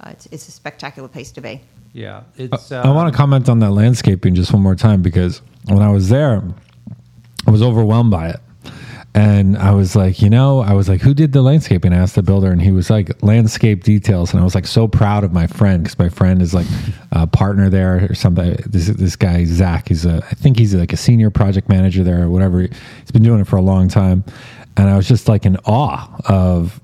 uh, 0.00 0.10
it's, 0.10 0.26
it's 0.26 0.48
a 0.48 0.52
spectacular 0.52 1.08
place 1.08 1.32
to 1.32 1.40
be. 1.40 1.60
Yeah. 1.92 2.18
Uh, 2.18 2.22
it's. 2.36 2.72
I 2.72 2.90
want 2.90 3.12
to 3.12 3.14
um, 3.14 3.14
comment 3.14 3.48
on 3.48 3.58
that 3.60 3.70
landscaping 3.70 4.34
just 4.34 4.52
one 4.52 4.62
more 4.62 4.76
time 4.76 5.02
because 5.02 5.42
when 5.66 5.82
I 5.82 5.90
was 5.90 6.08
there, 6.08 6.42
I 7.46 7.50
was 7.50 7.62
overwhelmed 7.62 8.10
by 8.10 8.30
it. 8.30 8.40
And 9.12 9.56
I 9.58 9.72
was 9.72 9.96
like, 9.96 10.22
you 10.22 10.30
know, 10.30 10.60
I 10.60 10.72
was 10.72 10.88
like, 10.88 11.00
who 11.00 11.14
did 11.14 11.32
the 11.32 11.42
landscaping? 11.42 11.92
I 11.92 11.96
asked 11.96 12.14
the 12.14 12.22
builder, 12.22 12.52
and 12.52 12.62
he 12.62 12.70
was 12.70 12.90
like, 12.90 13.20
landscape 13.22 13.82
details. 13.82 14.32
And 14.32 14.40
I 14.40 14.44
was 14.44 14.54
like, 14.54 14.66
so 14.66 14.86
proud 14.86 15.24
of 15.24 15.32
my 15.32 15.48
friend 15.48 15.82
because 15.82 15.98
my 15.98 16.08
friend 16.08 16.40
is 16.40 16.54
like 16.54 16.66
a 17.12 17.26
partner 17.26 17.68
there 17.68 18.06
or 18.08 18.14
something. 18.14 18.56
This 18.66 18.86
this 18.86 19.16
guy 19.16 19.44
Zach, 19.44 19.88
he's 19.88 20.06
a, 20.06 20.24
I 20.30 20.34
think 20.34 20.58
he's 20.58 20.74
like 20.74 20.92
a 20.92 20.96
senior 20.96 21.30
project 21.30 21.68
manager 21.68 22.04
there 22.04 22.22
or 22.22 22.30
whatever. 22.30 22.60
He's 22.60 23.10
been 23.12 23.24
doing 23.24 23.40
it 23.40 23.48
for 23.48 23.56
a 23.56 23.62
long 23.62 23.88
time, 23.88 24.24
and 24.76 24.88
I 24.88 24.96
was 24.96 25.08
just 25.08 25.28
like 25.28 25.44
in 25.44 25.56
awe 25.64 26.08
of 26.26 26.80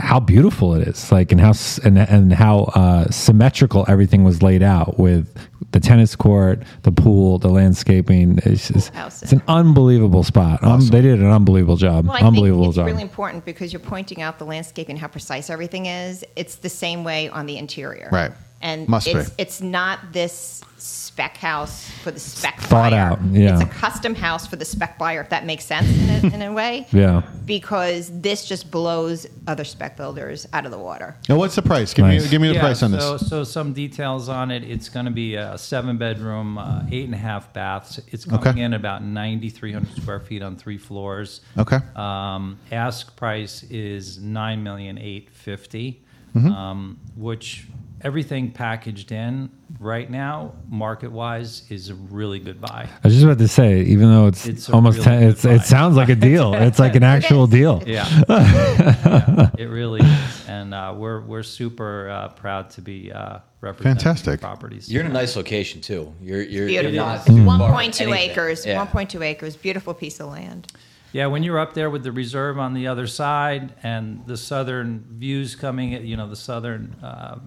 how 0.00 0.20
beautiful 0.20 0.74
it 0.74 0.86
is 0.86 1.10
like 1.10 1.32
and 1.32 1.40
how 1.40 1.52
and, 1.84 1.98
and 1.98 2.32
how 2.32 2.64
uh, 2.74 3.10
symmetrical 3.10 3.84
everything 3.88 4.24
was 4.24 4.42
laid 4.42 4.62
out 4.62 4.98
with 4.98 5.32
the 5.72 5.80
tennis 5.80 6.16
court 6.16 6.62
the 6.82 6.92
pool 6.92 7.38
the 7.38 7.48
landscaping. 7.48 8.38
It's, 8.44 8.68
just, 8.68 8.92
it's 9.22 9.32
an 9.32 9.42
unbelievable 9.48 10.22
spot. 10.22 10.62
Um, 10.64 10.86
they 10.86 11.02
did 11.02 11.20
an 11.20 11.26
unbelievable 11.30 11.76
job. 11.76 12.06
Well, 12.06 12.16
I 12.16 12.20
unbelievable 12.20 12.64
think 12.64 12.70
it's 12.70 12.76
job. 12.76 12.86
really 12.86 13.02
important 13.02 13.44
because 13.44 13.72
you're 13.72 13.80
pointing 13.80 14.22
out 14.22 14.38
the 14.38 14.46
landscape 14.46 14.88
and 14.88 14.98
how 14.98 15.08
precise 15.08 15.50
everything 15.50 15.86
is. 15.86 16.24
It's 16.36 16.56
the 16.56 16.68
same 16.68 17.04
way 17.04 17.28
on 17.28 17.46
the 17.46 17.58
interior, 17.58 18.08
Right. 18.10 18.32
And 18.60 18.88
Must 18.88 19.06
it's, 19.06 19.28
be. 19.30 19.34
it's 19.38 19.60
not 19.60 20.12
this 20.12 20.62
spec 20.78 21.36
house 21.36 21.90
for 22.02 22.10
the 22.10 22.20
spec 22.20 22.60
Thought 22.60 22.90
buyer. 22.92 23.00
out, 23.00 23.18
yeah. 23.30 23.52
It's 23.54 23.62
a 23.62 23.66
custom 23.66 24.14
house 24.14 24.46
for 24.46 24.56
the 24.56 24.64
spec 24.64 24.96
buyer, 24.98 25.20
if 25.20 25.28
that 25.30 25.44
makes 25.46 25.64
sense 25.64 25.88
in 25.88 26.32
a, 26.32 26.34
in 26.34 26.42
a 26.42 26.52
way. 26.52 26.86
yeah 26.92 27.22
Because 27.46 28.10
this 28.20 28.46
just 28.46 28.70
blows 28.70 29.26
other 29.46 29.64
spec 29.64 29.96
builders 29.96 30.46
out 30.52 30.64
of 30.66 30.70
the 30.72 30.78
water. 30.78 31.16
Now, 31.28 31.36
what's 31.36 31.54
the 31.56 31.62
price? 31.62 31.94
Give 31.94 32.04
Nice. 32.04 32.24
me 32.24 32.30
give 32.30 32.40
me 32.40 32.48
the 32.48 32.54
yeah, 32.54 32.60
price 32.60 32.82
on 32.82 32.90
so, 32.98 33.16
this. 33.18 33.28
So 33.28 33.42
some 33.44 33.72
details 33.72 34.28
on 34.28 34.50
it. 34.50 34.62
It's 34.64 34.88
going 34.88 35.06
to 35.06 35.12
be 35.12 35.34
a 35.34 35.56
seven 35.58 35.96
bedroom, 35.98 36.58
uh, 36.58 36.82
eight 36.90 37.04
and 37.06 37.14
a 37.14 37.18
half 37.18 37.52
baths. 37.52 38.00
It's 38.08 38.24
coming 38.24 38.46
Okay. 38.48 38.60
in 38.60 38.74
about 38.74 39.02
9,300 39.04 39.96
square 40.02 40.20
feet 40.20 40.42
on 40.42 40.56
three 40.56 40.78
floors. 40.78 41.40
Okay. 41.56 41.78
Um, 41.96 42.58
ask 42.70 43.16
price 43.16 43.62
is 43.64 44.18
nine 44.18 44.62
million 44.62 44.98
eight 44.98 45.30
fifty, 45.30 46.02
Mm-hmm. 46.36 46.52
um, 46.52 46.98
which 47.16 47.66
everything 48.02 48.50
packaged 48.50 49.12
in 49.12 49.50
right 49.80 50.10
now, 50.10 50.52
market 50.68 51.10
wise, 51.12 51.64
is 51.70 51.90
a 51.90 51.94
really 51.94 52.38
good 52.38 52.60
buy. 52.60 52.88
I 52.92 53.06
was 53.06 53.14
just 53.14 53.24
about 53.24 53.38
to 53.38 53.48
say, 53.48 53.82
even 53.82 54.10
though 54.10 54.26
it's, 54.26 54.46
It's 54.46 54.68
almost, 54.70 54.98
really 54.98 55.04
ten, 55.10 55.22
it's, 55.24 55.44
it 55.44 55.62
sounds 55.62 55.96
like 55.96 56.08
a 56.08 56.14
deal. 56.14 56.54
It's 56.68 56.78
like 56.78 56.94
an 56.94 57.02
actual 57.02 57.46
deal. 57.46 57.82
Yeah, 57.86 58.06
Yeah, 58.28 59.50
it 59.58 59.68
really 59.68 60.00
is, 60.00 60.48
and 60.48 60.74
uh, 60.74 60.94
we're 60.96 61.20
we're 61.20 61.42
super 61.42 62.10
uh, 62.10 62.28
proud 62.28 62.70
to 62.70 62.82
be 62.82 63.10
uh, 63.12 63.38
representing 63.60 63.96
Fantastic. 63.96 64.40
properties. 64.40 64.90
You're 64.90 65.04
in 65.04 65.10
a 65.10 65.14
nice 65.14 65.36
location 65.36 65.80
too. 65.80 66.12
You're 66.20 66.42
you're, 66.42 66.66
Beautiful. 66.66 66.94
you're 66.94 67.04
not 67.04 67.26
too 67.26 67.32
1.2 67.32 68.16
acres. 68.16 68.66
Yeah. 68.66 68.84
1.2 68.86 69.22
acres. 69.24 69.56
Beautiful 69.56 69.94
piece 69.94 70.20
of 70.20 70.28
land. 70.30 70.72
Yeah, 71.12 71.26
when 71.26 71.42
you're 71.42 71.58
up 71.58 71.72
there 71.72 71.88
with 71.88 72.02
the 72.04 72.12
reserve 72.12 72.58
on 72.58 72.74
the 72.74 72.86
other 72.86 73.06
side 73.06 73.72
and 73.82 74.26
the 74.26 74.36
southern 74.36 75.06
views 75.08 75.56
coming, 75.56 75.94
at, 75.94 76.02
you 76.02 76.18
know, 76.18 76.28
the 76.28 76.36
southern 76.36 76.94
uh, 77.02 77.38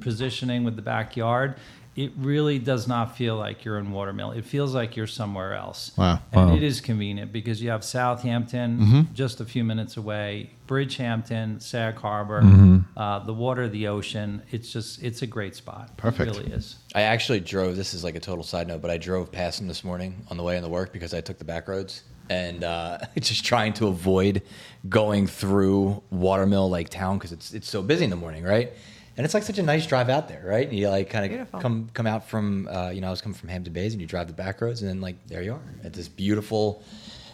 positioning 0.00 0.64
with 0.64 0.76
the 0.76 0.82
backyard, 0.82 1.56
it 1.94 2.12
really 2.18 2.58
does 2.58 2.86
not 2.86 3.16
feel 3.16 3.36
like 3.36 3.64
you're 3.64 3.78
in 3.78 3.90
Watermill. 3.90 4.32
It 4.32 4.44
feels 4.44 4.74
like 4.74 4.96
you're 4.96 5.06
somewhere 5.06 5.54
else. 5.54 5.92
Wow. 5.96 6.20
And 6.30 6.50
Wow. 6.50 6.56
it 6.56 6.62
is 6.62 6.82
convenient 6.82 7.32
because 7.32 7.62
you 7.62 7.70
have 7.70 7.82
Southampton 7.82 8.78
Mm-hmm. 8.78 9.14
just 9.14 9.40
a 9.40 9.46
few 9.46 9.64
minutes 9.64 9.96
away, 9.96 10.50
Bridgehampton, 10.68 11.62
Sag 11.62 11.94
Harbor, 11.96 12.42
Mm-hmm. 12.42 12.98
uh, 12.98 13.20
the 13.20 13.32
water, 13.32 13.66
the 13.66 13.88
ocean. 13.88 14.42
It's 14.50 14.70
just, 14.70 15.02
it's 15.02 15.22
a 15.22 15.26
great 15.26 15.56
spot. 15.56 15.96
Perfect. 15.96 16.36
It 16.36 16.38
really 16.38 16.52
is. 16.52 16.76
I 16.94 17.02
actually 17.02 17.40
drove. 17.40 17.76
This 17.76 17.94
is 17.94 18.04
like 18.04 18.14
a 18.14 18.20
total 18.20 18.44
side 18.44 18.68
note, 18.68 18.82
but 18.82 18.90
I 18.90 18.98
drove 18.98 19.32
past 19.32 19.58
them 19.58 19.66
this 19.68 19.82
morning 19.82 20.26
on 20.30 20.36
the 20.36 20.42
way 20.42 20.52
in 20.54 20.58
into 20.58 20.68
work 20.68 20.92
because 20.92 21.14
I 21.14 21.22
took 21.22 21.38
the 21.38 21.44
back 21.46 21.66
roads. 21.66 22.02
and 22.28 22.62
uh, 22.64 22.98
just 23.20 23.44
trying 23.44 23.72
to 23.72 23.86
avoid 23.86 24.42
going 24.88 25.26
through 25.26 26.02
Watermill 26.10 26.68
Lake 26.68 26.88
Town 26.90 27.16
because 27.16 27.32
it's 27.32 27.54
it's 27.54 27.70
so 27.70 27.82
busy 27.82 28.04
in 28.04 28.10
the 28.10 28.16
morning, 28.16 28.42
right? 28.44 28.72
And 29.16 29.24
it's 29.24 29.32
like 29.34 29.42
such 29.44 29.58
a 29.58 29.62
nice 29.62 29.86
drive 29.86 30.08
out 30.08 30.28
there, 30.28 30.42
right? 30.44 30.68
And 30.68 30.78
you 30.78 30.88
like 30.88 31.08
kind 31.10 31.32
of 31.32 31.52
come 31.62 31.88
come 31.94 32.06
out 32.06 32.28
from 32.28 32.68
uh, 32.68 32.90
you 32.90 33.00
know 33.00 33.08
I 33.08 33.10
was 33.10 33.20
coming 33.22 33.36
from 33.38 33.48
Hampton 33.48 33.72
Bays 33.72 33.92
and 33.92 34.00
you 34.00 34.06
drive 34.06 34.26
the 34.26 34.34
back 34.34 34.60
roads 34.60 34.82
and 34.82 34.90
then 34.90 35.00
like 35.00 35.16
there 35.26 35.42
you 35.42 35.54
are 35.54 35.60
at 35.84 35.92
this 35.94 36.08
beautiful 36.08 36.82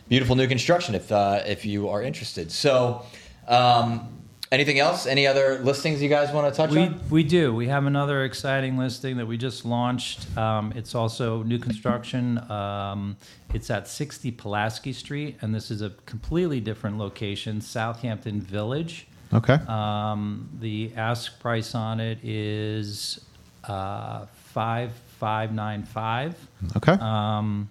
beautiful 0.09 0.37
new 0.37 0.47
construction 0.47 0.95
if 0.95 1.11
uh, 1.11 1.43
if 1.47 1.65
you 1.65 1.89
are 1.89 2.03
interested. 2.03 2.51
So. 2.53 3.03
Um, 3.49 4.19
Anything 4.53 4.79
else? 4.79 5.07
Any 5.07 5.27
other 5.27 5.61
listings 5.61 6.03
you 6.03 6.11
guys 6.11 6.31
want 6.31 6.53
to 6.53 6.55
touch 6.55 6.73
We, 6.73 6.83
on? 6.83 7.01
we 7.09 7.23
do. 7.25 7.55
We 7.55 7.69
have 7.69 7.87
another 7.87 8.23
exciting 8.25 8.77
listing 8.77 9.17
that 9.17 9.25
we 9.25 9.39
just 9.39 9.65
launched. 9.65 10.37
Um, 10.37 10.75
it's 10.77 10.95
also 10.95 11.43
new 11.43 11.59
construction. 11.59 12.37
Um, 12.51 13.17
it's 13.55 13.71
at 13.71 13.89
60 13.89 14.31
Pulaski 14.33 14.93
Street, 14.93 15.39
and 15.41 15.55
this 15.55 15.71
is 15.71 15.81
a 15.81 15.89
completely 16.05 16.61
different 16.61 16.99
location, 16.99 17.63
Southampton 17.63 18.43
Village. 18.43 19.07
Okay. 19.35 19.59
Um, 19.67 20.49
the 20.61 20.93
ask 20.97 21.41
price 21.41 21.75
on 21.75 22.01
it 22.01 22.19
is 22.23 23.25
uh, 23.65 24.27
five 24.27 24.93
five 25.19 25.53
nine 25.53 25.85
five. 25.85 26.37
okay. 26.77 26.93
Um, 27.01 27.69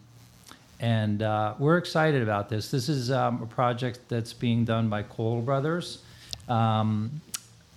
and 0.80 1.22
uh, 1.22 1.53
we're 1.60 1.77
excited 1.77 2.24
about 2.24 2.50
this. 2.50 2.72
This 2.72 2.89
is 2.89 3.12
um, 3.12 3.44
a 3.44 3.46
project 3.46 4.00
that's 4.10 4.34
being 4.34 4.65
done 4.65 4.89
by 4.89 5.03
Cole 5.03 5.41
Brothers. 5.41 6.01
Um, 6.50 7.22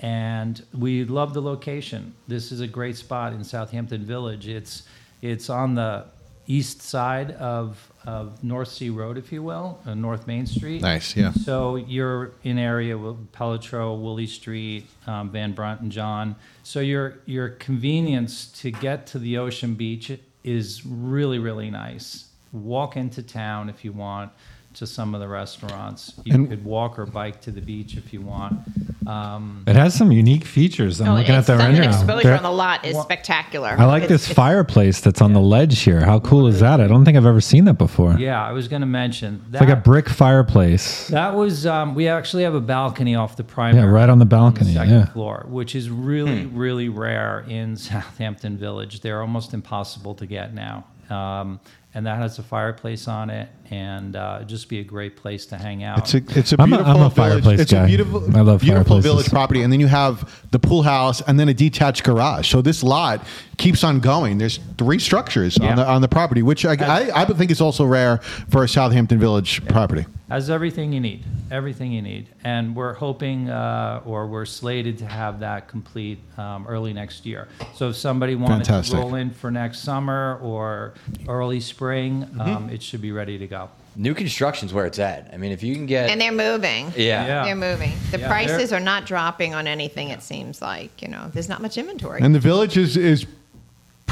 and 0.00 0.64
we 0.72 1.04
love 1.04 1.34
the 1.34 1.42
location. 1.42 2.14
This 2.26 2.50
is 2.50 2.60
a 2.60 2.66
great 2.66 2.96
spot 2.96 3.32
in 3.34 3.44
Southampton 3.44 4.04
Village. 4.04 4.48
It's, 4.48 4.84
it's 5.20 5.50
on 5.50 5.74
the 5.74 6.06
east 6.46 6.80
side 6.82 7.32
of, 7.32 7.92
of 8.06 8.42
North 8.44 8.68
Sea 8.68 8.90
Road, 8.90 9.16
if 9.18 9.32
you 9.32 9.42
will, 9.42 9.78
uh, 9.86 9.94
North 9.94 10.26
Main 10.26 10.46
Street. 10.46 10.82
nice. 10.82 11.16
Yeah. 11.16 11.32
So 11.32 11.76
you're 11.76 12.32
in 12.42 12.58
area 12.58 12.96
with 12.98 13.32
Pelletreau, 13.32 13.98
Woolley 13.98 14.26
Street, 14.26 14.86
um, 15.06 15.30
Van 15.30 15.52
Brunt 15.52 15.80
and 15.80 15.90
John. 15.92 16.36
So 16.62 16.80
your 16.80 17.18
your 17.26 17.48
convenience 17.50 18.46
to 18.60 18.70
get 18.70 19.06
to 19.08 19.18
the 19.18 19.38
ocean 19.38 19.74
beach 19.74 20.10
is 20.42 20.84
really 20.86 21.38
really 21.38 21.70
nice. 21.70 22.28
Walk 22.52 22.96
into 22.96 23.22
town 23.22 23.68
if 23.68 23.84
you 23.84 23.92
want 23.92 24.30
to 24.74 24.86
some 24.86 25.14
of 25.14 25.20
the 25.20 25.28
restaurants. 25.28 26.14
You 26.24 26.34
And- 26.34 26.48
could 26.48 26.64
walk 26.64 26.98
or 26.98 27.06
bike 27.06 27.40
to 27.42 27.50
the 27.50 27.60
beach 27.60 27.96
if 27.96 28.12
you 28.12 28.20
want. 28.20 28.58
Um, 29.06 29.62
It 29.66 29.76
has 29.76 29.94
some 29.94 30.10
unique 30.12 30.44
features. 30.44 31.00
I'm 31.00 31.08
Oh, 31.08 31.14
looking 31.14 31.34
at 31.34 31.38
it's 31.38 31.46
the 31.46 31.54
the 31.56 31.58
rendering. 31.62 31.88
exposure 31.90 32.22
There- 32.28 32.36
on 32.36 32.42
the 32.42 32.50
lot 32.50 32.84
is 32.84 32.96
spectacular. 32.98 33.74
I 33.78 33.84
like 33.84 34.04
It's- 34.04 34.20
this 34.20 34.30
it's- 34.30 34.34
fireplace 34.36 35.00
that's 35.00 35.20
on 35.20 35.32
the 35.32 35.40
ledge 35.40 35.78
here. 35.80 36.04
How 36.04 36.20
cool 36.20 36.46
is 36.46 36.60
that? 36.60 36.80
I 36.80 36.86
don't 36.86 37.04
think 37.04 37.16
I've 37.16 37.26
ever 37.26 37.40
seen 37.40 37.64
that 37.66 37.78
before. 37.78 38.16
yeah, 38.18 38.42
I 38.42 38.52
was 38.52 38.68
going 38.68 38.80
to 38.80 38.86
mention 38.86 39.42
that. 39.50 39.62
It's 39.62 39.68
like 39.70 39.78
a 39.78 39.80
brick 39.80 40.08
fireplace. 40.08 41.08
That 41.08 41.34
was 41.34 41.66
um, 41.66 41.94
we 41.94 42.08
actually 42.08 42.42
have 42.44 42.54
a 42.54 42.60
balcony 42.60 43.14
off 43.14 43.36
the 43.36 43.44
primary. 43.44 43.84
Yeah, 43.84 43.90
right 43.90 44.08
on 44.08 44.18
the 44.18 44.24
balcony, 44.26 44.72
second 44.74 44.92
yeah. 44.92 45.04
floor, 45.06 45.46
which 45.48 45.74
is 45.74 45.90
really 45.90 46.46
really 46.46 46.88
rare 46.88 47.44
in 47.48 47.76
Southampton 47.88 48.56
Village. 48.56 49.00
They're 49.00 49.20
almost 49.20 49.54
impossible 49.54 50.14
to 50.14 50.26
get 50.26 50.54
now. 50.54 50.84
Um, 51.10 51.60
and 51.94 52.06
that 52.06 52.18
has 52.18 52.38
a 52.38 52.42
fireplace 52.42 53.06
on 53.08 53.30
it, 53.30 53.48
and 53.70 54.16
uh, 54.16 54.34
it'd 54.38 54.48
just 54.48 54.68
be 54.68 54.80
a 54.80 54.84
great 54.84 55.16
place 55.16 55.46
to 55.46 55.56
hang 55.56 55.84
out. 55.84 55.98
It's 55.98 56.14
a 56.14 56.38
it's 56.38 56.52
a 56.52 56.56
I'm 56.60 56.72
a- 56.72 56.76
beautiful 56.76 56.90
I'm 56.92 56.96
a 56.96 57.10
village. 57.10 57.14
fireplace 57.14 57.60
It's 57.60 57.72
guy. 57.72 57.84
a 57.84 57.86
beautiful 57.86 58.20
I 58.36 58.40
love 58.40 58.60
beautiful 58.60 58.84
fireplaces. 58.84 59.04
village 59.04 59.30
property, 59.30 59.62
and 59.62 59.72
then 59.72 59.80
you 59.80 59.86
have 59.86 60.42
the 60.50 60.58
pool 60.58 60.82
house 60.82 61.20
and 61.22 61.38
then 61.38 61.48
a 61.48 61.54
detached 61.54 62.02
garage. 62.04 62.50
So 62.50 62.62
this 62.62 62.82
lot 62.82 63.24
keeps 63.56 63.84
on 63.84 64.00
going. 64.00 64.38
There's 64.38 64.58
three 64.78 64.98
structures 64.98 65.56
Yeah. 65.60 65.70
on 65.70 65.76
the 65.76 65.86
on 65.88 66.00
the 66.02 66.08
property, 66.08 66.42
which 66.42 66.64
I, 66.66 66.72
I, 66.80 67.10
I 67.22 67.24
would 67.24 67.36
think 67.36 67.50
is 67.50 67.60
also 67.60 67.84
rare 67.84 68.18
for 68.48 68.64
a 68.64 68.68
Southampton 68.68 69.18
Village 69.18 69.64
property. 69.68 70.04
has 70.28 70.50
everything 70.50 70.92
you 70.92 71.00
need, 71.00 71.22
everything 71.52 71.92
you 71.92 72.02
need, 72.02 72.28
and 72.42 72.74
we're 72.74 72.94
hoping, 72.94 73.48
uh, 73.50 74.00
or 74.04 74.26
we're 74.26 74.46
slated 74.46 74.98
to 74.98 75.06
have 75.06 75.38
that 75.40 75.68
complete 75.68 76.18
um, 76.38 76.66
early 76.66 76.92
next 76.92 77.24
year. 77.26 77.46
So 77.74 77.90
if 77.90 77.96
somebody 77.96 78.34
wanted 78.34 78.66
Fantastic. 78.66 78.96
to 78.96 79.00
roll 79.00 79.14
in 79.14 79.30
for 79.30 79.50
next 79.52 79.80
summer 79.80 80.40
or 80.42 80.94
early 81.28 81.60
spring, 81.84 82.26
um, 82.40 82.70
it 82.70 82.82
should 82.82 83.02
be 83.02 83.12
ready 83.12 83.36
to 83.38 83.46
go. 83.46 83.68
New 83.96 84.14
construction's 84.14 84.72
where 84.72 84.86
it's 84.86 84.98
at. 84.98 85.30
I 85.32 85.36
mean, 85.36 85.52
if 85.52 85.62
you 85.62 85.74
can 85.74 85.84
get 85.86 86.08
And 86.10 86.18
they're 86.20 86.32
moving. 86.32 86.86
yeah. 86.96 87.26
Yeah. 87.26 87.44
They're 87.44 87.54
moving. 87.54 87.92
The 88.10 88.18
Yeah, 88.20 88.28
prices 88.28 88.70
they're- 88.70 88.78
are 88.78 88.82
not 88.82 89.04
dropping 89.06 89.54
on 89.54 89.66
anything, 89.66 90.08
it 90.08 90.22
seems 90.22 90.62
like. 90.62 91.02
You 91.02 91.08
know, 91.08 91.30
there's 91.32 91.48
not 91.48 91.60
much 91.60 91.76
inventory. 91.76 92.20
And 92.22 92.34
the 92.34 92.40
village 92.40 92.76
is 92.78 92.96
is 92.96 93.26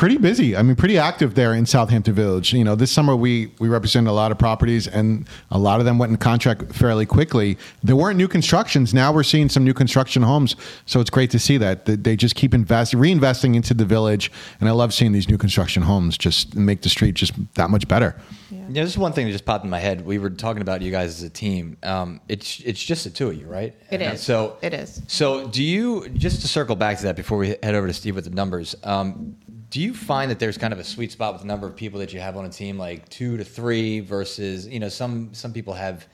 pretty 0.03 0.19
busy. 0.19 0.57
I 0.57 0.63
mean, 0.63 0.75
pretty 0.75 0.99
active 0.99 1.37
there 1.37 1.55
in 1.55 1.65
Southampton 1.65 2.13
Village. 2.13 2.53
You 2.53 2.65
know, 2.65 2.75
this 2.75 2.91
summer 2.91 3.15
we 3.15 3.53
we 3.61 3.69
represented 3.69 4.11
a 4.11 4.13
lot 4.13 4.33
of 4.33 4.39
properties, 4.39 4.89
and 4.89 5.29
a 5.53 5.59
lot 5.61 5.79
of 5.79 5.87
them 5.87 5.97
went 5.97 6.11
in 6.11 6.17
contract 6.17 6.75
fairly 6.75 7.07
quickly. 7.07 7.57
There 7.85 7.95
weren't 7.95 8.17
new 8.17 8.27
constructions. 8.27 8.93
Now 8.93 9.13
we're 9.13 9.23
seeing 9.23 9.49
some 9.49 9.63
new 9.63 9.73
construction 9.73 10.25
homes, 10.25 10.57
so 10.87 10.99
it's 10.99 11.09
great 11.09 11.31
to 11.31 11.39
see 11.39 11.57
that 11.59 11.85
that 11.85 12.03
they 12.03 12.17
just 12.17 12.35
keep 12.35 12.53
invest 12.53 12.95
reinvesting 12.95 13.55
into 13.55 13.75
the 13.75 13.85
village. 13.85 14.33
And 14.59 14.69
I 14.69 14.73
love 14.73 14.93
seeing 14.93 15.13
these 15.13 15.29
new 15.29 15.39
construction 15.39 15.85
homes 15.85 16.19
just 16.19 16.57
make 16.57 16.83
the 16.83 16.89
street 16.89 17.15
just 17.15 17.35
that 17.55 17.71
much 17.71 17.87
better. 17.87 18.17
Yeah, 18.51 18.83
this 18.83 18.91
is 18.91 18.99
one 18.99 19.13
thing 19.13 19.27
that 19.27 19.33
just 19.33 19.45
popped 19.45 19.63
in 19.63 19.71
my 19.71 19.79
head. 19.79 20.05
We 20.05 20.19
were 20.19 20.31
talking 20.31 20.63
about 20.63 20.83
you 20.83 20.91
guys 20.91 21.11
as 21.11 21.23
a 21.23 21.31
team. 21.31 21.77
Um, 21.85 22.21
it's 22.27 22.59
it's 22.65 22.83
just 22.83 23.05
the 23.05 23.11
two 23.11 23.29
of 23.29 23.37
you, 23.37 23.47
right? 23.47 23.73
It 23.89 24.03
And 24.03 24.15
is. 24.15 24.21
So 24.21 24.57
It 24.63 24.75
is. 24.75 25.01
So 25.07 25.47
do 25.47 25.63
you 25.63 26.09
just 26.09 26.41
to 26.41 26.49
circle 26.49 26.75
back 26.75 26.97
to 26.97 27.05
that 27.05 27.15
before 27.15 27.39
we 27.39 27.51
head 27.63 27.77
over 27.77 27.87
to 27.87 27.93
Steve 27.93 28.17
with 28.17 28.25
the 28.25 28.31
numbers? 28.31 28.75
Um, 28.83 29.37
do 29.73 29.81
you 29.81 29.95
find 29.95 30.31
that 30.31 30.39
there's 30.39 30.59
kind 30.59 30.75
of 30.75 30.79
a 30.79 30.85
sweet 30.85 31.11
spot 31.11 31.33
with 31.33 31.41
the 31.41 31.49
number 31.49 31.67
of 31.67 31.75
people 31.75 31.99
that 32.01 32.13
you 32.13 32.21
have 32.21 32.37
on 32.37 32.45
a 32.45 32.51
team, 32.51 32.77
like 32.77 33.09
two 33.09 33.39
to 33.39 33.45
three 33.45 34.01
versus 34.01 34.69
you 34.69 34.79
know 34.79 34.91
some 34.91 35.33
some 35.33 35.51
people 35.55 35.73
have 35.73 36.07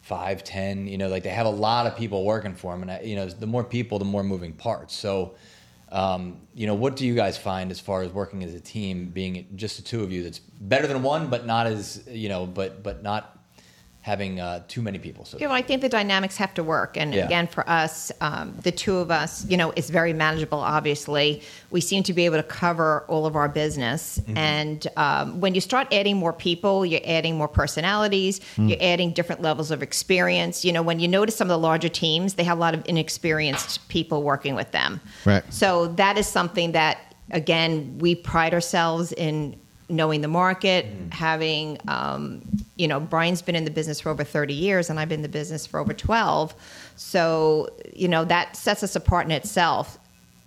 five, 0.00 0.42
ten. 0.42 0.86
You 0.88 0.96
know, 0.96 1.08
like 1.08 1.22
they 1.22 1.28
have 1.28 1.44
a 1.44 1.50
lot 1.50 1.86
of 1.86 1.94
people 1.94 2.24
working 2.24 2.54
for 2.54 2.72
them, 2.72 2.88
and 2.88 3.06
you 3.06 3.14
know 3.14 3.26
the 3.28 3.46
more 3.46 3.64
people, 3.64 3.98
the 3.98 4.06
more 4.06 4.24
moving 4.24 4.52
parts. 4.52 4.96
So. 4.96 5.36
Um, 5.90 6.40
you 6.54 6.66
know, 6.66 6.74
what 6.74 6.96
do 6.96 7.06
you 7.06 7.14
guys 7.14 7.36
find 7.36 7.70
as 7.70 7.78
far 7.78 8.00
as 8.00 8.10
working 8.10 8.42
as 8.44 8.54
a 8.54 8.60
team, 8.60 9.10
being 9.10 9.46
just 9.56 9.76
the 9.76 9.82
two 9.82 10.02
of 10.02 10.10
you? 10.10 10.22
That's 10.22 10.38
better 10.38 10.86
than 10.86 11.02
one, 11.02 11.28
but 11.28 11.44
not 11.44 11.66
as 11.66 12.02
you 12.08 12.30
know, 12.30 12.46
but 12.46 12.82
but 12.82 13.02
not 13.02 13.41
having 14.02 14.40
uh, 14.40 14.60
too 14.66 14.82
many 14.82 14.98
people. 14.98 15.24
So 15.24 15.38
know, 15.38 15.52
I 15.52 15.62
think 15.62 15.80
the 15.80 15.88
dynamics 15.88 16.36
have 16.36 16.52
to 16.54 16.64
work. 16.64 16.96
And 16.96 17.14
Yeah. 17.14 17.24
again, 17.24 17.46
for 17.46 17.68
us, 17.70 18.10
um, 18.20 18.52
the 18.62 18.72
two 18.72 18.96
of 18.96 19.12
us, 19.12 19.46
you 19.48 19.56
know, 19.56 19.72
it's 19.76 19.90
very 19.90 20.12
manageable, 20.12 20.58
obviously. 20.58 21.40
We 21.70 21.80
seem 21.80 22.02
to 22.04 22.12
be 22.12 22.24
able 22.24 22.38
to 22.38 22.42
cover 22.42 23.04
all 23.08 23.26
of 23.26 23.36
our 23.36 23.48
business. 23.48 24.18
Mm-hmm. 24.18 24.36
And 24.36 24.88
um, 24.96 25.40
when 25.40 25.54
you 25.54 25.60
start 25.60 25.86
adding 25.92 26.16
more 26.16 26.32
people, 26.32 26.84
you're 26.84 27.00
adding 27.04 27.36
more 27.38 27.48
personalities, 27.48 28.40
Mm. 28.56 28.70
you're 28.70 28.78
adding 28.82 29.12
different 29.12 29.40
levels 29.40 29.70
of 29.70 29.82
experience. 29.82 30.64
You 30.64 30.72
know, 30.72 30.82
when 30.82 30.98
you 30.98 31.06
notice 31.06 31.36
some 31.36 31.46
of 31.46 31.50
the 31.50 31.58
larger 31.58 31.88
teams, 31.88 32.34
they 32.34 32.44
have 32.44 32.58
a 32.58 32.60
lot 32.60 32.74
of 32.74 32.82
inexperienced 32.86 33.88
people 33.88 34.22
working 34.24 34.54
with 34.56 34.72
them. 34.72 35.00
Right. 35.24 35.44
So 35.50 35.86
that 35.94 36.18
is 36.18 36.26
something 36.26 36.72
that, 36.72 37.14
again, 37.30 37.98
we 37.98 38.16
pride 38.16 38.52
ourselves 38.52 39.12
in 39.12 39.56
knowing 39.92 40.22
the 40.22 40.28
market, 40.28 40.86
having, 41.10 41.78
um, 41.86 42.42
you 42.76 42.88
know, 42.88 42.98
Brian's 42.98 43.42
been 43.42 43.54
in 43.54 43.64
the 43.64 43.70
business 43.70 44.00
for 44.00 44.08
over 44.08 44.24
30 44.24 44.54
years 44.54 44.90
and 44.90 44.98
I've 44.98 45.08
been 45.08 45.18
in 45.18 45.22
the 45.22 45.28
business 45.28 45.66
for 45.66 45.78
over 45.78 45.92
12. 45.92 46.54
So, 46.96 47.68
you 47.94 48.08
know, 48.08 48.24
that 48.24 48.56
sets 48.56 48.82
us 48.82 48.96
apart 48.96 49.26
in 49.26 49.32
itself. 49.32 49.98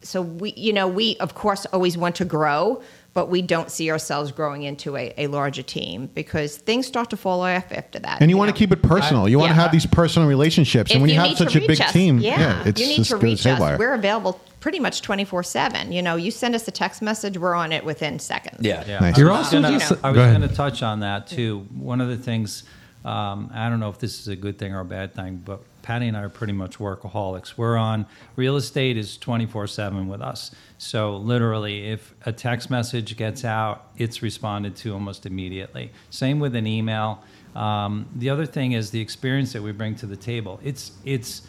So 0.01 0.21
we, 0.21 0.53
you 0.53 0.73
know, 0.73 0.87
we 0.87 1.15
of 1.17 1.35
course 1.35 1.65
always 1.67 1.97
want 1.97 2.15
to 2.17 2.25
grow, 2.25 2.81
but 3.13 3.29
we 3.29 3.41
don't 3.41 3.71
see 3.71 3.91
ourselves 3.91 4.31
growing 4.31 4.63
into 4.63 4.97
a, 4.97 5.13
a 5.17 5.27
larger 5.27 5.63
team 5.63 6.07
because 6.13 6.57
things 6.57 6.85
start 6.85 7.09
to 7.11 7.17
fall 7.17 7.41
off 7.41 7.71
after 7.71 7.99
that. 7.99 8.21
And 8.21 8.29
you, 8.29 8.37
want 8.37 8.49
know. 8.49 8.53
to 8.53 8.59
keep 8.59 8.71
it 8.71 8.81
personal. 8.81 9.29
you 9.29 9.39
want 9.39 9.49
to 9.49 9.55
have 9.55 9.71
these 9.71 9.85
personal 9.85 10.27
relationships. 10.27 10.91
If 10.91 10.95
and 10.95 11.01
when 11.01 11.09
you, 11.09 11.15
you 11.15 11.21
have 11.21 11.37
such 11.37 11.55
a 11.55 11.59
big 11.59 11.79
us, 11.79 11.93
team, 11.93 12.19
yeah, 12.19 12.63
it's 12.65 12.81
you 12.81 12.87
need 12.87 12.97
just 12.97 13.11
to 13.11 13.17
reach 13.17 13.45
us. 13.45 13.57
haywire. 13.57 13.77
We're 13.77 13.93
available 13.93 14.39
pretty 14.65 14.79
much 14.79 15.03
24 15.03 15.43
7. 15.43 15.91
You 15.91 16.01
know, 16.01 16.15
you 16.15 16.31
send 16.31 16.55
us 16.55 16.67
a 16.67 16.71
text 16.71 16.99
message, 16.99 17.37
we're 17.37 17.53
on 17.53 17.71
it 17.71 17.85
within 17.85 18.17
seconds. 18.17 18.57
yeah, 18.61 18.83
Yeah, 18.87 18.97
Nice. 18.97 19.15
I 19.15 19.19
You're 19.19 19.29
was 19.29 19.37
also 19.45 19.61
gonna, 19.61 19.77
just- 19.77 20.03
I 20.03 20.09
was 20.09 20.17
going 20.17 20.41
to 20.41 20.47
touch 20.47 20.81
on 20.81 21.01
that 21.01 21.27
too. 21.27 21.67
One 21.71 22.01
of 22.01 22.07
the 22.07 22.17
things, 22.17 22.63
um, 23.05 23.51
I 23.53 23.69
don't 23.69 23.79
know 23.79 23.89
if 23.89 23.99
this 23.99 24.19
is 24.19 24.27
a 24.27 24.35
good 24.35 24.57
thing 24.57 24.73
or 24.73 24.79
a 24.79 24.83
bad 24.85 25.13
thing, 25.13 25.39
but 25.45 25.61
Patty 25.83 26.07
and 26.07 26.17
I 26.17 26.23
are 26.23 26.29
pretty 26.29 26.53
much 26.53 26.79
workaholics. 26.79 27.59
We're 27.59 27.77
on 27.77 28.07
real 28.35 28.55
estate 28.55 28.97
is 28.97 29.17
24 29.17 29.67
seven 29.67 30.07
with 30.07 30.19
us. 30.19 30.49
So 30.79 31.15
literally, 31.17 31.91
if 31.91 32.15
a 32.25 32.31
text 32.33 32.71
message 32.71 33.15
gets 33.17 33.45
out, 33.45 33.85
it's 33.97 34.23
responded 34.23 34.75
to 34.77 34.95
almost 34.95 35.27
immediately. 35.27 35.91
Same 36.09 36.39
with 36.39 36.55
an 36.55 36.65
email. 36.65 37.21
Um, 37.55 38.07
the 38.15 38.31
other 38.31 38.47
thing 38.47 38.71
is 38.71 38.89
the 38.89 38.99
experience 38.99 39.53
that 39.53 39.61
we 39.61 39.73
bring 39.73 39.93
to 39.97 40.07
the 40.07 40.17
table. 40.17 40.59
It's 40.63 40.93
it's 41.05 41.43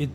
it 0.00 0.10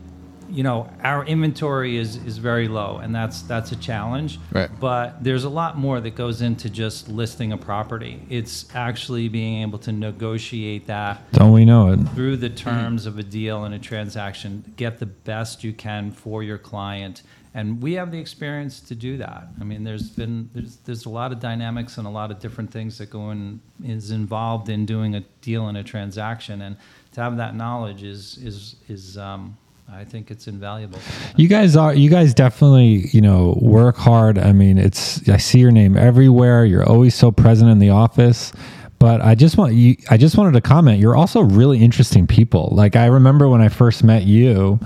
you 0.50 0.62
know, 0.62 0.90
our 1.02 1.24
inventory 1.24 1.96
is 1.96 2.16
is 2.16 2.38
very 2.38 2.68
low, 2.68 2.98
and 2.98 3.14
that's 3.14 3.42
that's 3.42 3.72
a 3.72 3.76
challenge. 3.76 4.38
Right. 4.52 4.68
But 4.80 5.22
there's 5.22 5.44
a 5.44 5.48
lot 5.48 5.78
more 5.78 6.00
that 6.00 6.14
goes 6.14 6.42
into 6.42 6.68
just 6.68 7.08
listing 7.08 7.52
a 7.52 7.56
property. 7.58 8.22
It's 8.28 8.66
actually 8.74 9.28
being 9.28 9.62
able 9.62 9.78
to 9.80 9.92
negotiate 9.92 10.86
that 10.86 11.30
Don't 11.32 11.52
we 11.52 11.64
know 11.64 11.92
it? 11.92 11.98
through 12.14 12.38
the 12.38 12.50
terms 12.50 13.06
of 13.06 13.18
a 13.18 13.22
deal 13.22 13.64
and 13.64 13.74
a 13.74 13.78
transaction, 13.78 14.74
get 14.76 14.98
the 14.98 15.06
best 15.06 15.62
you 15.64 15.72
can 15.72 16.10
for 16.10 16.42
your 16.42 16.58
client. 16.58 17.22
And 17.52 17.82
we 17.82 17.94
have 17.94 18.12
the 18.12 18.18
experience 18.18 18.78
to 18.80 18.94
do 18.94 19.16
that. 19.16 19.48
I 19.60 19.64
mean, 19.64 19.82
there's 19.82 20.08
been 20.10 20.50
there's 20.52 20.76
there's 20.84 21.06
a 21.06 21.10
lot 21.10 21.32
of 21.32 21.40
dynamics 21.40 21.98
and 21.98 22.06
a 22.06 22.10
lot 22.10 22.30
of 22.30 22.38
different 22.38 22.70
things 22.70 22.98
that 22.98 23.10
go 23.10 23.30
in 23.30 23.60
is 23.84 24.10
involved 24.12 24.68
in 24.68 24.86
doing 24.86 25.16
a 25.16 25.20
deal 25.40 25.66
and 25.66 25.76
a 25.76 25.82
transaction, 25.82 26.62
and 26.62 26.76
to 27.12 27.20
have 27.20 27.36
that 27.38 27.56
knowledge 27.56 28.04
is 28.04 28.38
is 28.38 28.76
is 28.88 29.18
um, 29.18 29.56
I 29.92 30.04
think 30.04 30.30
it's 30.30 30.46
invaluable. 30.46 30.98
You 31.36 31.48
guys 31.48 31.76
are 31.76 31.94
you 31.94 32.08
guys 32.10 32.32
definitely, 32.32 33.08
you 33.12 33.20
know, 33.20 33.58
work 33.60 33.96
hard. 33.96 34.38
I 34.38 34.52
mean, 34.52 34.78
it's 34.78 35.28
I 35.28 35.36
see 35.36 35.58
your 35.58 35.70
name 35.70 35.96
everywhere. 35.96 36.64
You're 36.64 36.88
always 36.88 37.14
so 37.14 37.30
present 37.30 37.70
in 37.70 37.78
the 37.78 37.90
office. 37.90 38.52
But 38.98 39.20
I 39.20 39.34
just 39.34 39.56
want 39.56 39.74
you 39.74 39.96
I 40.10 40.16
just 40.16 40.36
wanted 40.36 40.52
to 40.52 40.60
comment. 40.60 41.00
You're 41.00 41.16
also 41.16 41.40
really 41.40 41.82
interesting 41.82 42.26
people. 42.26 42.70
Like 42.72 42.96
I 42.96 43.06
remember 43.06 43.48
when 43.48 43.60
I 43.60 43.68
first 43.68 44.04
met 44.04 44.24
you 44.24 44.78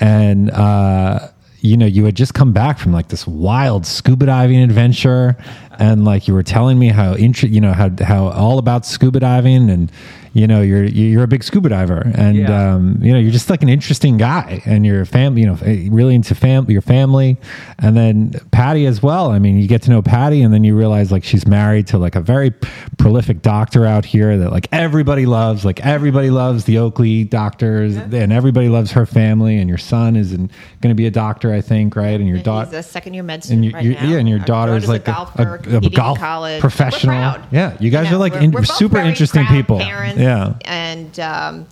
and 0.00 0.50
uh 0.50 1.28
you 1.64 1.78
know, 1.78 1.86
you 1.86 2.04
had 2.04 2.14
just 2.14 2.34
come 2.34 2.52
back 2.52 2.78
from 2.78 2.92
like 2.92 3.08
this 3.08 3.26
wild 3.26 3.86
scuba 3.86 4.26
diving 4.26 4.58
adventure, 4.58 5.34
and 5.78 6.04
like 6.04 6.28
you 6.28 6.34
were 6.34 6.42
telling 6.42 6.78
me 6.78 6.88
how 6.88 7.14
inter- 7.14 7.46
you 7.46 7.58
know 7.58 7.72
how 7.72 7.88
how 8.02 8.26
all 8.28 8.58
about 8.58 8.84
scuba 8.84 9.20
diving, 9.20 9.70
and 9.70 9.90
you 10.34 10.46
know 10.46 10.60
you're 10.60 10.84
you're 10.84 11.22
a 11.22 11.26
big 11.28 11.42
scuba 11.42 11.68
diver, 11.70 12.10
and 12.14 12.36
Yeah. 12.36 12.74
um, 12.74 12.98
you 13.00 13.12
know 13.12 13.18
you're 13.18 13.30
just 13.32 13.48
like 13.48 13.62
an 13.62 13.68
interesting 13.68 14.16
guy, 14.18 14.60
and 14.66 14.84
your 14.84 15.04
family, 15.06 15.42
you 15.42 15.46
know, 15.46 15.58
really 15.90 16.14
into 16.14 16.34
fam- 16.34 16.68
your 16.70 16.82
family, 16.82 17.38
and 17.78 17.96
then 17.96 18.32
Patty 18.50 18.84
as 18.86 19.02
well. 19.02 19.30
I 19.30 19.38
mean, 19.38 19.56
you 19.58 19.66
get 19.68 19.82
to 19.82 19.90
know 19.90 20.02
Patty, 20.02 20.42
and 20.42 20.52
then 20.52 20.62
you 20.64 20.76
realize 20.76 21.10
like 21.12 21.24
she's 21.24 21.46
married 21.46 21.86
to 21.88 21.98
like 21.98 22.16
a 22.16 22.20
very 22.20 22.52
prolific 22.98 23.42
doctor 23.42 23.86
out 23.86 24.04
here 24.04 24.36
that 24.38 24.50
like 24.50 24.68
everybody 24.72 25.24
loves, 25.26 25.64
like 25.64 25.80
everybody 25.80 26.30
loves 26.30 26.64
the 26.64 26.78
Oakley 26.78 27.24
doctors, 27.24 27.96
and 27.96 28.32
everybody 28.32 28.68
loves 28.68 28.90
her 28.92 29.06
family, 29.06 29.56
and 29.58 29.68
your 29.68 29.78
son 29.78 30.16
is 30.16 30.32
going 30.36 30.48
to 30.82 30.94
be 30.94 31.06
a 31.06 31.10
doctor, 31.10 31.52
I 31.52 31.60
think, 31.60 31.96
right? 31.96 32.18
And 32.18 32.28
your 32.28 32.38
daughter. 32.42 32.70
He's 32.70 32.78
a 32.78 32.82
second 32.82 33.14
year 33.14 33.22
med 33.22 33.34
And 33.36 33.44
student 33.44 33.64
your, 33.64 33.72
right 33.74 33.84
your 33.84 33.94
now. 33.94 34.08
yeah, 34.10 34.16
and 34.18 34.28
your 34.28 34.40
Our 34.40 34.44
daughter's, 34.46 34.84
daughter's 34.84 34.88
like 34.88 35.02
a 35.08 35.12
golfer, 35.12 35.42
a, 35.42 35.54
a, 35.54 35.58
competing 35.58 35.84
in 35.84 35.96
golf 35.96 36.18
college. 36.18 36.60
professional. 36.60 37.36
Yeah, 37.52 37.76
you 37.80 37.90
guys 37.90 38.06
You 38.06 38.10
know, 38.10 38.16
are 38.16 38.20
like 38.20 38.32
we're- 38.32 38.44
in, 38.46 38.50
we're 38.50 38.64
super 38.64 38.98
interesting 38.98 39.46
people. 39.46 39.78
Parents 39.78 40.18
Yeah, 40.24 40.54
and 40.64 41.18
um, 41.20 41.66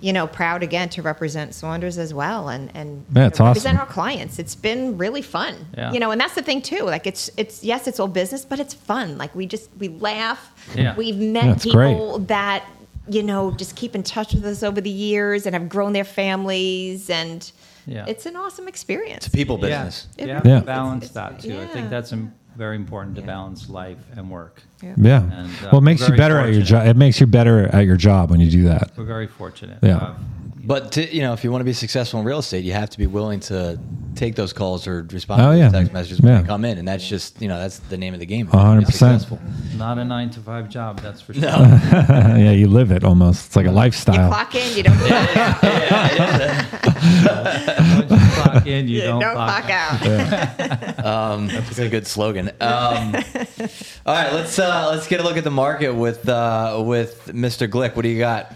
you 0.00 0.12
know, 0.14 0.26
proud 0.26 0.62
again 0.62 0.88
to 0.90 1.02
represent 1.02 1.54
Saunders 1.54 1.98
as 1.98 2.12
well, 2.14 2.48
and 2.48 2.70
and 2.74 3.04
Yeah, 3.14 3.24
you 3.24 3.30
know, 3.38 3.46
represent 3.46 3.76
awesome. 3.76 3.76
our 3.78 3.86
clients. 3.86 4.38
It's 4.38 4.54
been 4.54 4.96
really 4.96 5.22
fun. 5.22 5.54
Yeah. 5.76 5.92
You 5.92 6.00
know, 6.00 6.10
and 6.10 6.20
that's 6.20 6.34
the 6.34 6.42
thing 6.42 6.62
too. 6.62 6.84
Like 6.84 7.06
it's 7.06 7.30
it's 7.36 7.62
yes, 7.62 7.86
it's 7.86 8.00
all 8.00 8.08
business, 8.08 8.44
but 8.44 8.58
it's 8.60 8.72
fun. 8.74 9.18
Like 9.18 9.34
we 9.34 9.46
just 9.46 9.68
we 9.78 9.88
laugh. 9.88 10.40
Yeah. 10.74 10.94
We've 10.96 11.16
met 11.18 11.44
Yeah, 11.44 11.52
it's 11.52 11.64
people 11.64 12.18
that 12.28 12.64
you 13.08 13.22
know 13.22 13.50
just 13.52 13.76
keep 13.76 13.94
in 13.94 14.02
touch 14.02 14.32
with 14.34 14.44
us 14.44 14.62
over 14.62 14.80
the 14.80 14.90
years 14.90 15.44
and 15.46 15.54
have 15.54 15.68
grown 15.68 15.92
their 15.92 16.04
families, 16.04 17.10
and 17.10 17.50
Yeah. 17.86 18.04
it's 18.06 18.24
an 18.26 18.36
awesome 18.36 18.68
experience. 18.68 19.26
It's 19.26 19.34
a 19.34 19.36
people 19.36 19.58
business. 19.58 20.06
Yeah, 20.16 20.24
It 20.24 20.28
you 20.28 20.34
really 20.34 20.36
have 20.36 20.46
Yeah. 20.46 20.60
to 20.60 20.66
balance 20.66 21.04
is. 21.06 21.10
that 21.12 21.40
too. 21.40 21.60
I 21.60 21.66
think 21.66 21.90
that's 21.90 22.12
im- 22.12 22.32
very 22.56 22.76
important 22.76 23.16
to 23.16 23.22
balance 23.22 23.68
life 23.68 23.98
and 24.16 24.30
work. 24.30 24.62
yeah. 24.82 25.22
And, 25.22 25.32
uh, 25.32 25.68
well, 25.72 25.78
it 25.78 25.84
makes 25.84 26.00
we're 26.00 26.06
you 26.06 26.16
very 26.16 26.18
better 26.18 26.38
at 26.38 26.44
your 26.46 26.60
fortunate. 26.60 26.66
job. 26.66 26.86
It 26.86 26.96
makes 26.96 27.20
you 27.20 27.26
better 27.26 27.66
at 27.68 27.84
your 27.86 27.96
job 27.96 28.30
when 28.30 28.40
you 28.40 28.50
do 28.50 28.64
that. 28.64 28.90
We're 28.96 29.04
very 29.04 29.26
fortunate. 29.26 29.78
Yeah. 29.82 29.96
Uh, 29.96 30.14
But 30.62 30.92
to, 30.92 31.14
you 31.14 31.22
know, 31.22 31.32
if 31.32 31.42
you 31.42 31.50
want 31.50 31.60
to 31.62 31.64
be 31.64 31.72
successful 31.72 32.20
in 32.20 32.26
real 32.26 32.38
estate, 32.40 32.64
you 32.64 32.72
have 32.72 32.90
to 32.90 32.98
be 32.98 33.06
willing 33.06 33.40
to 33.40 33.78
take 34.14 34.34
those 34.34 34.52
calls 34.52 34.86
or 34.86 35.06
respond 35.10 35.40
Oh, 35.40 35.52
to 35.52 35.58
yeah. 35.58 35.70
text 35.70 35.92
messages 35.92 36.20
when 36.20 36.32
Yeah. 36.32 36.40
they 36.42 36.46
come 36.46 36.64
in, 36.66 36.76
and 36.78 36.86
that's 36.86 37.06
just 37.08 37.40
you 37.40 37.48
know 37.48 37.58
that's 37.58 37.78
the 37.78 37.96
name 37.96 38.12
of 38.12 38.20
the 38.20 38.26
game. 38.26 38.46
Hundred 38.46 38.84
percent. 38.86 39.26
not 39.78 39.98
a 39.98 40.04
nine 40.04 40.28
to 40.30 40.40
five 40.40 40.68
job, 40.68 41.00
that's 41.00 41.20
for 41.22 41.32
sure. 41.34 41.42
yeah, 41.48 42.50
you 42.50 42.66
live 42.68 42.90
it 42.92 43.04
almost. 43.04 43.46
It's 43.46 43.56
like 43.56 43.66
a 43.66 43.70
lifestyle. 43.72 44.14
You 44.16 44.20
lifestyle. 44.30 44.44
clock 44.44 44.54
in, 44.54 44.76
you 44.76 44.82
don't 44.82 44.98
clock 44.98 45.36
out. 45.36 46.60
You 48.10 48.18
clock 48.42 48.66
in, 48.66 48.88
you 48.88 48.96
You 48.96 49.02
don't, 49.02 49.20
don't 49.20 49.34
clock, 49.34 49.64
clock 49.64 49.70
out. 49.70 50.06
out. 50.06 51.06
Um, 51.06 51.46
that's 51.48 51.78
a 51.78 51.88
good 51.88 52.06
slogan. 52.06 52.48
Um, 52.60 53.14
all 54.06 54.14
right, 54.14 54.32
let's 54.32 54.58
uh, 54.58 54.88
let's 54.90 55.06
get 55.06 55.20
a 55.20 55.22
look 55.22 55.36
at 55.36 55.44
the 55.44 55.50
market 55.50 55.94
with 55.94 56.28
uh, 56.28 56.82
with 56.84 57.26
Mr. 57.32 57.68
Glick. 57.68 57.96
What 57.96 58.02
do 58.02 58.08
you 58.08 58.18
got? 58.18 58.54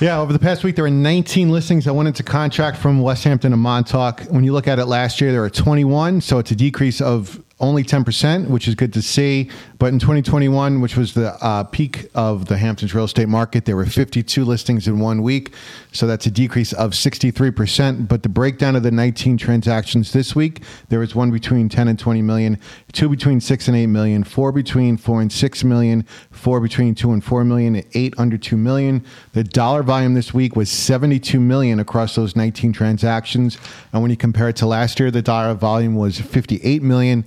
Yeah, 0.00 0.18
over 0.18 0.32
the 0.32 0.38
past 0.38 0.64
week, 0.64 0.76
there 0.76 0.84
were 0.84 0.90
19 0.90 1.50
listings 1.50 1.84
that 1.84 1.92
went 1.92 2.06
into 2.06 2.22
contract 2.22 2.78
from 2.78 3.02
Westhampton 3.02 3.50
to 3.50 3.56
Montauk. 3.58 4.22
When 4.30 4.44
you 4.44 4.54
look 4.54 4.66
at 4.66 4.78
it 4.78 4.86
last 4.86 5.20
year, 5.20 5.30
there 5.30 5.42
were 5.42 5.50
21, 5.50 6.22
so 6.22 6.38
it's 6.38 6.50
a 6.50 6.56
decrease 6.56 7.02
of 7.02 7.38
only 7.60 7.84
10%, 7.84 8.48
which 8.48 8.66
is 8.66 8.74
good 8.74 8.92
to 8.94 9.02
see. 9.02 9.50
But 9.78 9.92
in 9.92 9.98
2021, 9.98 10.80
which 10.80 10.96
was 10.96 11.14
the 11.14 11.32
uh, 11.44 11.64
peak 11.64 12.10
of 12.14 12.46
the 12.46 12.56
Hamptons 12.56 12.94
real 12.94 13.04
estate 13.04 13.28
market, 13.28 13.64
there 13.64 13.76
were 13.76 13.86
52 13.86 14.44
listings 14.44 14.88
in 14.88 14.98
one 14.98 15.22
week, 15.22 15.54
so 15.92 16.06
that's 16.06 16.26
a 16.26 16.30
decrease 16.30 16.72
of 16.72 16.92
63%. 16.92 18.08
But 18.08 18.22
the 18.22 18.28
breakdown 18.28 18.76
of 18.76 18.82
the 18.82 18.90
19 18.90 19.36
transactions 19.36 20.12
this 20.12 20.34
week, 20.34 20.62
there 20.88 20.98
was 20.98 21.14
one 21.14 21.30
between 21.30 21.68
10 21.68 21.88
and 21.88 21.98
20 21.98 22.22
million, 22.22 22.58
two 22.92 23.08
between 23.08 23.40
6 23.40 23.68
and 23.68 23.76
8 23.76 23.86
million, 23.86 24.24
four 24.24 24.52
between 24.52 24.96
4 24.96 25.20
and 25.20 25.32
6 25.32 25.64
million, 25.64 26.06
four 26.30 26.60
between 26.60 26.94
2 26.94 27.12
and 27.12 27.24
4 27.24 27.44
million, 27.44 27.76
and 27.76 27.86
eight 27.94 28.14
under 28.18 28.38
2 28.38 28.56
million. 28.56 29.04
The 29.32 29.44
dollar 29.44 29.82
volume 29.82 30.14
this 30.14 30.34
week 30.34 30.56
was 30.56 30.70
72 30.70 31.38
million 31.40 31.80
across 31.80 32.14
those 32.14 32.36
19 32.36 32.72
transactions. 32.72 33.58
And 33.92 34.02
when 34.02 34.10
you 34.10 34.16
compare 34.16 34.48
it 34.48 34.56
to 34.56 34.66
last 34.66 35.00
year, 35.00 35.10
the 35.10 35.22
dollar 35.22 35.54
volume 35.54 35.94
was 35.94 36.20
58 36.20 36.82
million. 36.82 37.24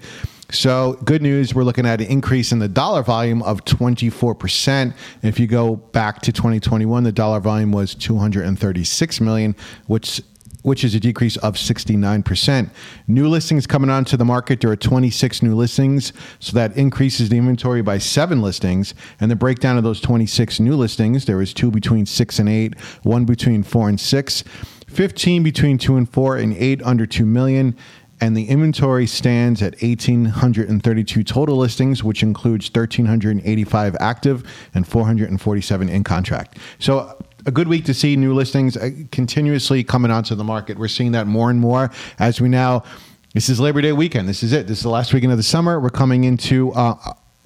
So, 0.54 1.00
good 1.04 1.24
news, 1.24 1.56
we're 1.56 1.64
looking 1.64 1.88
at 1.88 2.00
an 2.00 2.06
increase 2.06 2.52
in 2.52 2.60
the 2.60 2.68
dollar 2.68 3.02
volume 3.02 3.42
of 3.42 3.66
24%. 3.66 4.94
If 5.24 5.40
you 5.40 5.48
go 5.48 5.78
back 5.78 6.22
to 6.22 6.32
2021, 6.32 7.04
the 7.04 7.12
dollar 7.12 7.40
volume 7.40 7.72
was 7.72 7.96
236 7.96 9.20
million, 9.20 9.56
which 9.88 10.22
which 10.62 10.86
is 10.86 10.96
a 10.96 11.00
decrease 11.00 11.36
of 11.38 11.56
69%. 11.56 12.70
New 13.08 13.28
listings 13.28 13.68
coming 13.68 13.90
onto 13.90 14.16
the 14.16 14.24
market, 14.24 14.62
there 14.62 14.72
are 14.72 14.78
26 14.78 15.42
new 15.42 15.56
listings, 15.56 16.14
so 16.40 16.54
that 16.54 16.78
increases 16.78 17.28
the 17.28 17.38
inventory 17.38 17.82
by 17.82 17.98
seven 17.98 18.42
listings. 18.42 18.94
And 19.20 19.30
the 19.30 19.36
breakdown 19.36 19.78
of 19.78 19.84
those 19.84 20.00
26 20.00 20.62
new 20.62 20.78
listings, 20.78 21.26
there 21.26 21.36
was 21.36 21.54
two 21.54 21.70
between 21.70 22.06
six 22.06 22.40
and 22.40 22.48
eight, 22.48 22.80
one 23.02 23.26
between 23.26 23.62
four 23.62 23.90
and 23.90 24.00
six, 24.00 24.46
15 24.88 25.44
between 25.44 25.78
two 25.78 25.98
and 25.98 26.10
four, 26.10 26.38
and 26.38 26.56
eight 26.56 26.82
under 26.84 27.06
2 27.06 27.26
million. 27.26 27.76
And 28.24 28.38
the 28.38 28.48
inventory 28.48 29.06
stands 29.06 29.62
at 29.62 29.82
1,832 29.82 31.24
total 31.26 31.58
listings, 31.58 32.06
which 32.06 32.24
includes 32.24 32.74
1,385 32.74 33.98
active 34.00 34.50
and 34.74 34.88
447 34.88 35.90
in 35.90 36.06
contract. 36.06 36.58
So 36.80 37.22
a 37.46 37.52
good 37.52 37.68
week 37.68 37.84
to 37.84 37.94
see 37.94 38.16
new 38.16 38.34
listings 38.34 38.78
uh, 38.78 38.92
continuously 39.12 39.84
coming 39.84 40.10
onto 40.10 40.36
the 40.36 40.44
market. 40.46 40.80
We're 40.80 40.88
seeing 40.88 41.12
that 41.12 41.28
more 41.28 41.50
and 41.50 41.60
more 41.60 41.92
as 42.18 42.40
we 42.40 42.48
now. 42.48 42.86
This 43.34 43.50
is 43.50 43.60
Labor 43.60 43.82
Day 43.82 43.92
weekend. 43.92 44.30
This 44.30 44.42
is 44.42 44.54
it. 44.54 44.68
This 44.68 44.78
is 44.78 44.84
the 44.84 44.90
last 44.90 45.14
weekend 45.14 45.34
of 45.34 45.38
the 45.38 45.44
summer. 45.44 45.78
We're 45.78 45.90
coming 45.90 46.24
into 46.24 46.72
uh, 46.72 46.96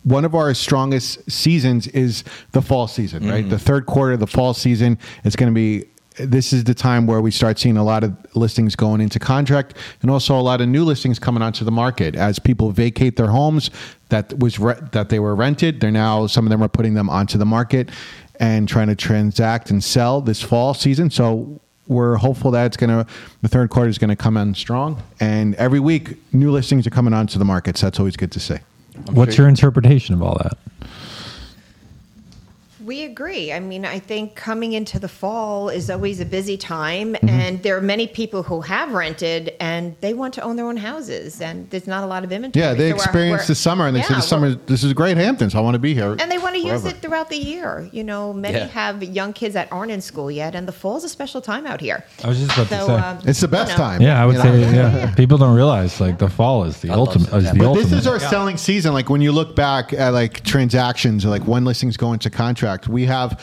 one 0.04 0.26
of 0.26 0.36
our 0.36 0.54
strongest 0.54 1.32
seasons 1.32 1.88
is 1.88 2.24
the 2.52 2.62
fall 2.62 2.88
season, 2.88 3.28
right? 3.28 3.50
The 3.50 3.58
third 3.58 3.88
quarter 3.88 4.14
of 4.14 4.20
the 4.20 4.28
fall 4.28 4.54
season. 4.54 5.00
It's 5.24 5.36
going 5.36 5.52
to 5.52 5.56
be. 5.56 5.88
This 6.20 6.52
is 6.52 6.64
the 6.64 6.74
time 6.74 7.06
where 7.06 7.22
we 7.22 7.30
start 7.32 7.60
seeing 7.60 7.78
a 7.78 7.84
lot 7.84 8.04
of 8.04 8.16
listings 8.36 8.76
going 8.76 9.02
into 9.02 9.20
contract, 9.20 9.76
and 10.02 10.10
also 10.10 10.38
a 10.38 10.42
lot 10.42 10.62
of 10.62 10.68
new 10.68 10.84
listings 10.84 11.20
coming 11.20 11.44
onto 11.44 11.64
the 11.64 11.72
market 11.72 12.16
as 12.16 12.40
people 12.40 12.72
vacate 12.72 13.18
their 13.18 13.28
homes 13.28 13.70
that 14.10 14.38
was 14.40 14.58
re- 14.60 14.80
that 14.94 15.10
they 15.10 15.20
were 15.20 15.36
rented. 15.36 15.80
They're 15.80 15.92
now 15.92 16.26
some 16.28 16.46
of 16.46 16.50
them 16.50 16.64
are 16.64 16.70
putting 16.70 16.96
them 16.96 17.10
onto 17.10 17.38
the 17.38 17.46
market 17.46 17.90
and 18.40 18.68
trying 18.68 18.88
to 18.88 18.96
transact 18.96 19.70
and 19.70 19.84
sell 19.84 20.22
this 20.22 20.42
fall 20.42 20.74
season. 20.74 21.10
So 21.10 21.60
we're 21.88 22.16
hopeful 22.16 22.52
that 22.52 22.66
it's 22.66 22.78
going 22.78 22.90
to 22.90 23.06
the 23.42 23.48
third 23.48 23.70
quarter 23.70 23.90
is 23.90 23.98
going 23.98 24.10
to 24.10 24.16
come 24.16 24.38
in 24.38 24.56
strong, 24.56 25.02
and 25.20 25.54
every 25.56 25.80
week 25.80 26.18
new 26.34 26.52
listings 26.52 26.88
are 26.88 26.92
coming 26.92 27.14
onto 27.14 27.38
the 27.38 27.46
market. 27.46 27.78
So 27.78 27.86
that's 27.86 28.00
always 28.00 28.18
good 28.18 28.32
to 28.32 28.40
see. 28.40 28.58
What's 29.12 29.36
sure- 29.36 29.44
your 29.44 29.50
interpretation 29.50 30.16
of 30.16 30.24
all 30.24 30.38
that? 30.42 30.58
We 32.88 33.04
agree. 33.04 33.52
I 33.52 33.60
mean, 33.60 33.84
I 33.84 34.00
think 34.00 34.36
coming 34.36 34.72
into 34.72 34.98
the 34.98 35.10
fall 35.10 35.68
is 35.68 35.90
always 35.90 36.22
a 36.22 36.26
busy 36.26 36.56
time, 36.56 37.16
Mm-hmm. 37.18 37.28
and 37.30 37.62
there 37.64 37.76
are 37.76 37.82
many 37.82 38.08
people 38.08 38.44
who 38.44 38.62
have 38.62 38.94
rented 38.94 39.54
and 39.60 39.94
they 40.00 40.14
want 40.14 40.34
to 40.36 40.42
own 40.42 40.56
their 40.56 40.66
own 40.66 40.78
houses, 40.78 41.42
and 41.42 41.70
there's 41.70 41.86
not 41.86 42.06
a 42.06 42.08
lot 42.08 42.24
of 42.24 42.32
inventory. 42.32 42.64
Yeah, 42.64 42.74
they 42.74 42.92
So 42.92 42.96
we're- 42.96 43.04
experienced 43.04 43.44
we're- 43.44 43.48
the 43.48 43.56
summer, 43.56 43.88
and 43.88 43.94
they 43.96 44.00
Yeah, 44.00 44.08
said 44.08 44.18
the 44.18 44.22
summer 44.22 44.48
well, 44.48 44.60
this 44.68 44.86
is 44.86 44.94
great 44.94 45.18
Hamptons. 45.18 45.54
I 45.54 45.60
want 45.60 45.76
to 45.76 45.80
be 45.80 45.94
here, 45.94 46.16
and 46.18 46.32
they 46.32 46.38
want 46.38 46.56
to 46.56 46.62
use 46.62 46.86
it 46.86 47.02
throughout 47.02 47.30
the 47.30 47.36
year. 47.38 47.90
You 47.92 48.06
know, 48.06 48.32
many 48.32 48.58
Yeah. 48.60 48.68
have 48.68 49.04
young 49.04 49.34
kids 49.34 49.54
that 49.56 49.68
aren't 49.70 49.92
in 49.92 50.00
school 50.00 50.32
yet, 50.32 50.56
and 50.56 50.66
the 50.66 50.72
fall 50.72 50.96
is 50.96 51.04
a 51.04 51.10
special 51.10 51.42
time 51.42 51.66
out 51.68 51.82
here. 51.82 52.06
I 52.24 52.28
was 52.30 52.38
just 52.40 52.52
about 52.58 52.70
So, 52.70 52.78
to 52.78 52.86
say. 52.86 53.08
um, 53.08 53.18
It's 53.26 53.42
the 53.42 53.48
best 53.50 53.72
you 53.74 53.78
know, 53.78 53.84
time. 53.84 54.02
yeah, 54.02 54.24
I 54.24 54.26
would 54.26 54.38
say 54.38 54.50
know? 54.50 54.72
yeah. 54.72 54.96
yeah. 54.98 55.12
People 55.16 55.38
don't 55.38 55.56
realize 55.56 56.00
like 56.00 56.20
the 56.20 56.30
fall 56.30 56.64
is 56.64 56.78
the 56.80 56.92
I 56.92 56.94
ultimate. 56.94 57.34
Is 57.34 57.52
the 57.52 57.58
But 57.58 57.66
ultimate. 57.68 57.90
this 57.90 58.00
is 58.00 58.08
our 58.08 58.20
selling 58.20 58.56
season. 58.56 58.94
Like 58.94 59.10
when 59.10 59.20
you 59.22 59.34
look 59.34 59.58
back 59.58 59.92
at 59.92 60.14
like 60.14 60.42
transactions, 60.46 61.26
or 61.26 61.30
like 61.30 61.46
when 61.48 61.66
listings 61.66 61.98
go 61.98 62.14
into 62.14 62.30
contract, 62.30 62.77
we 62.88 63.06
have 63.06 63.42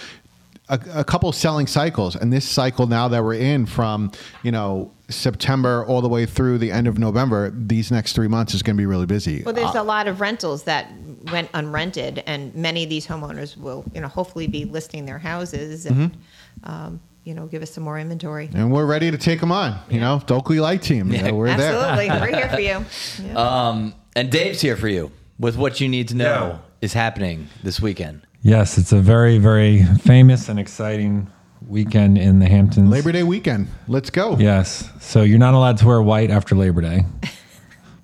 a, 0.68 0.78
a 0.94 1.04
couple 1.04 1.32
selling 1.32 1.66
cycles, 1.66 2.14
and 2.16 2.32
this 2.32 2.48
cycle 2.48 2.86
now 2.86 3.08
that 3.08 3.22
we're 3.24 3.34
in 3.34 3.66
from 3.66 4.12
you 4.42 4.52
know 4.52 4.90
September 5.08 5.84
all 5.86 6.00
the 6.00 6.08
way 6.08 6.26
through 6.26 6.58
the 6.58 6.70
end 6.70 6.86
of 6.86 6.98
November, 6.98 7.50
these 7.54 7.90
next 7.90 8.14
three 8.14 8.28
months 8.28 8.54
is 8.54 8.62
going 8.62 8.76
to 8.76 8.80
be 8.80 8.86
really 8.86 9.06
busy. 9.06 9.42
Well, 9.42 9.54
there's 9.54 9.74
a 9.74 9.82
lot 9.82 10.06
of 10.08 10.20
rentals 10.20 10.64
that 10.64 10.90
went 11.32 11.50
unrented, 11.52 12.22
and 12.26 12.54
many 12.54 12.84
of 12.84 12.90
these 12.90 13.06
homeowners 13.06 13.56
will, 13.56 13.84
you 13.94 14.00
know, 14.00 14.08
hopefully 14.08 14.46
be 14.46 14.64
listing 14.64 15.06
their 15.06 15.18
houses 15.18 15.86
and, 15.86 15.96
Mm-hmm. 16.12 16.70
um, 16.70 17.00
you 17.24 17.32
know, 17.34 17.46
give 17.46 17.62
us 17.62 17.70
some 17.70 17.82
more 17.84 17.98
inventory. 17.98 18.50
and 18.54 18.70
we're 18.70 18.84
ready 18.84 19.10
to 19.10 19.16
take 19.16 19.40
them 19.40 19.50
on. 19.50 19.78
You 19.88 19.98
know, 20.00 20.22
the 20.26 20.34
Oakley 20.34 20.60
Leicht 20.60 20.82
Team. 20.84 21.10
you 21.10 21.22
know, 21.22 21.32
we're 21.34 21.54
there. 21.56 21.72
Absolutely, 21.74 22.20
we're 22.20 22.36
here 22.38 22.48
for 22.50 22.60
you. 22.60 22.84
Yeah. 23.26 23.34
Um, 23.68 23.94
and 24.16 24.30
Dave's 24.30 24.60
here 24.60 24.76
for 24.76 24.88
you 24.88 25.10
with 25.38 25.56
what 25.56 25.80
you 25.80 25.88
need 25.88 26.08
to 26.08 26.16
know 26.16 26.24
Yeah. 26.52 26.58
is 26.82 26.92
happening 26.92 27.48
this 27.62 27.80
weekend. 27.80 28.20
Yes, 28.46 28.76
it's 28.76 28.92
a 28.92 28.98
very, 29.00 29.38
very 29.38 29.82
famous 30.02 30.50
and 30.50 30.58
exciting 30.58 31.28
weekend 31.66 32.18
in 32.18 32.40
the 32.40 32.46
Hamptons. 32.46 32.90
Labor 32.90 33.10
Day 33.10 33.22
weekend. 33.22 33.68
Let's 33.88 34.10
go. 34.10 34.36
Yes. 34.38 34.86
So 35.00 35.22
you're 35.22 35.38
not 35.38 35.54
allowed 35.54 35.78
to 35.78 35.86
wear 35.86 36.02
white 36.02 36.30
after 36.30 36.54
Labor 36.54 36.80
Day. 36.82 37.04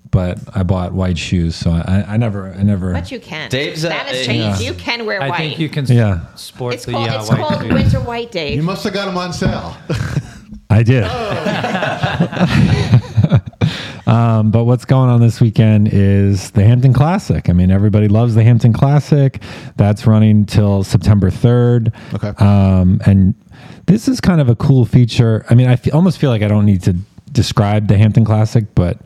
But 0.09 0.39
I 0.53 0.63
bought 0.63 0.91
white 0.91 1.17
shoes, 1.17 1.55
so 1.55 1.71
I, 1.71 2.03
I 2.05 2.17
never, 2.17 2.51
I 2.53 2.63
never. 2.63 2.91
But 2.91 3.11
you 3.11 3.19
can. 3.21 3.49
Dave's, 3.49 3.85
uh, 3.85 3.89
that 3.89 4.07
has 4.07 4.25
changed. 4.25 4.59
yeah. 4.61 4.67
You 4.67 4.73
can 4.73 5.05
wear 5.05 5.21
white. 5.21 5.31
I 5.31 5.37
think 5.37 5.57
you 5.57 5.69
can 5.69 5.85
Yeah. 5.85 6.25
sport 6.35 6.73
It's 6.73 6.83
the 6.83 6.91
called, 6.91 7.07
uh, 7.09 7.17
it's 7.21 7.29
white 7.29 7.39
called 7.39 7.61
shoes. 7.61 7.71
winter 7.71 7.99
white, 8.01 8.29
Dave. 8.29 8.57
You 8.57 8.61
must 8.61 8.83
have 8.83 8.91
got 8.91 9.05
them 9.05 9.15
on 9.17 9.31
sale. 9.31 9.77
I 10.69 10.83
did. 10.83 11.03
um, 14.11 14.51
but 14.51 14.65
what's 14.65 14.83
going 14.83 15.09
on 15.09 15.21
this 15.21 15.39
weekend 15.39 15.87
is 15.89 16.51
the 16.51 16.65
Hampton 16.65 16.91
Classic. 16.91 17.49
I 17.49 17.53
mean, 17.53 17.71
everybody 17.71 18.09
loves 18.09 18.35
the 18.35 18.43
Hampton 18.43 18.73
Classic. 18.73 19.41
That's 19.77 20.05
running 20.05 20.45
till 20.45 20.83
September 20.83 21.31
3rd. 21.31 21.93
Okay. 22.15 22.33
Um, 22.43 22.99
and 23.05 23.35
this 23.85 24.09
is 24.09 24.19
kind 24.19 24.41
of 24.41 24.49
a 24.49 24.55
cool 24.55 24.83
feature. 24.83 25.45
I 25.49 25.55
mean, 25.55 25.69
I 25.69 25.77
almost 25.93 26.17
feel 26.17 26.29
like 26.29 26.41
I 26.41 26.49
don't 26.49 26.65
need 26.65 26.83
to 26.83 26.97
describe 27.31 27.87
the 27.87 27.97
Hampton 27.97 28.25
Classic, 28.25 28.65
but 28.75 28.97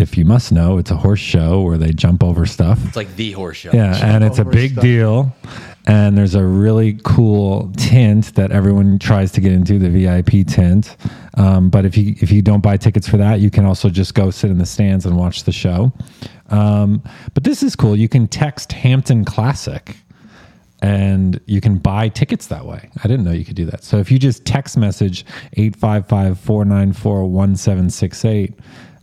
if 0.00 0.16
you 0.16 0.24
must 0.24 0.52
know, 0.52 0.78
it's 0.78 0.90
a 0.90 0.96
horse 0.96 1.20
show 1.20 1.62
where 1.62 1.78
they 1.78 1.92
jump 1.92 2.24
over 2.24 2.46
stuff. 2.46 2.78
It's 2.86 2.96
like 2.96 3.14
the 3.16 3.32
horse 3.32 3.58
show. 3.58 3.70
Yeah, 3.72 3.98
and 4.02 4.24
it's 4.24 4.38
a 4.38 4.44
big 4.44 4.72
stuff. 4.72 4.82
deal. 4.82 5.36
And 5.86 6.16
there's 6.16 6.34
a 6.34 6.44
really 6.44 7.00
cool 7.04 7.72
tent 7.76 8.34
that 8.34 8.52
everyone 8.52 8.98
tries 8.98 9.32
to 9.32 9.40
get 9.40 9.52
into, 9.52 9.78
the 9.78 9.88
VIP 9.88 10.46
tent. 10.46 10.96
Um, 11.34 11.70
but 11.70 11.84
if 11.84 11.96
you 11.96 12.14
if 12.18 12.30
you 12.30 12.42
don't 12.42 12.62
buy 12.62 12.76
tickets 12.76 13.08
for 13.08 13.16
that, 13.16 13.40
you 13.40 13.50
can 13.50 13.64
also 13.64 13.88
just 13.88 14.14
go 14.14 14.30
sit 14.30 14.50
in 14.50 14.58
the 14.58 14.66
stands 14.66 15.06
and 15.06 15.16
watch 15.16 15.44
the 15.44 15.52
show. 15.52 15.92
Um, 16.50 17.02
but 17.32 17.44
this 17.44 17.62
is 17.62 17.76
cool. 17.76 17.96
You 17.96 18.08
can 18.08 18.28
text 18.28 18.72
Hampton 18.72 19.24
Classic 19.24 19.96
and 20.82 21.40
you 21.46 21.60
can 21.60 21.78
buy 21.78 22.08
tickets 22.08 22.48
that 22.48 22.66
way. 22.66 22.90
I 23.04 23.08
didn't 23.08 23.24
know 23.24 23.32
you 23.32 23.44
could 23.44 23.56
do 23.56 23.66
that. 23.66 23.84
So 23.84 23.98
if 23.98 24.10
you 24.10 24.18
just 24.18 24.44
text 24.44 24.76
message 24.76 25.24
855-494-1768, 25.56 28.54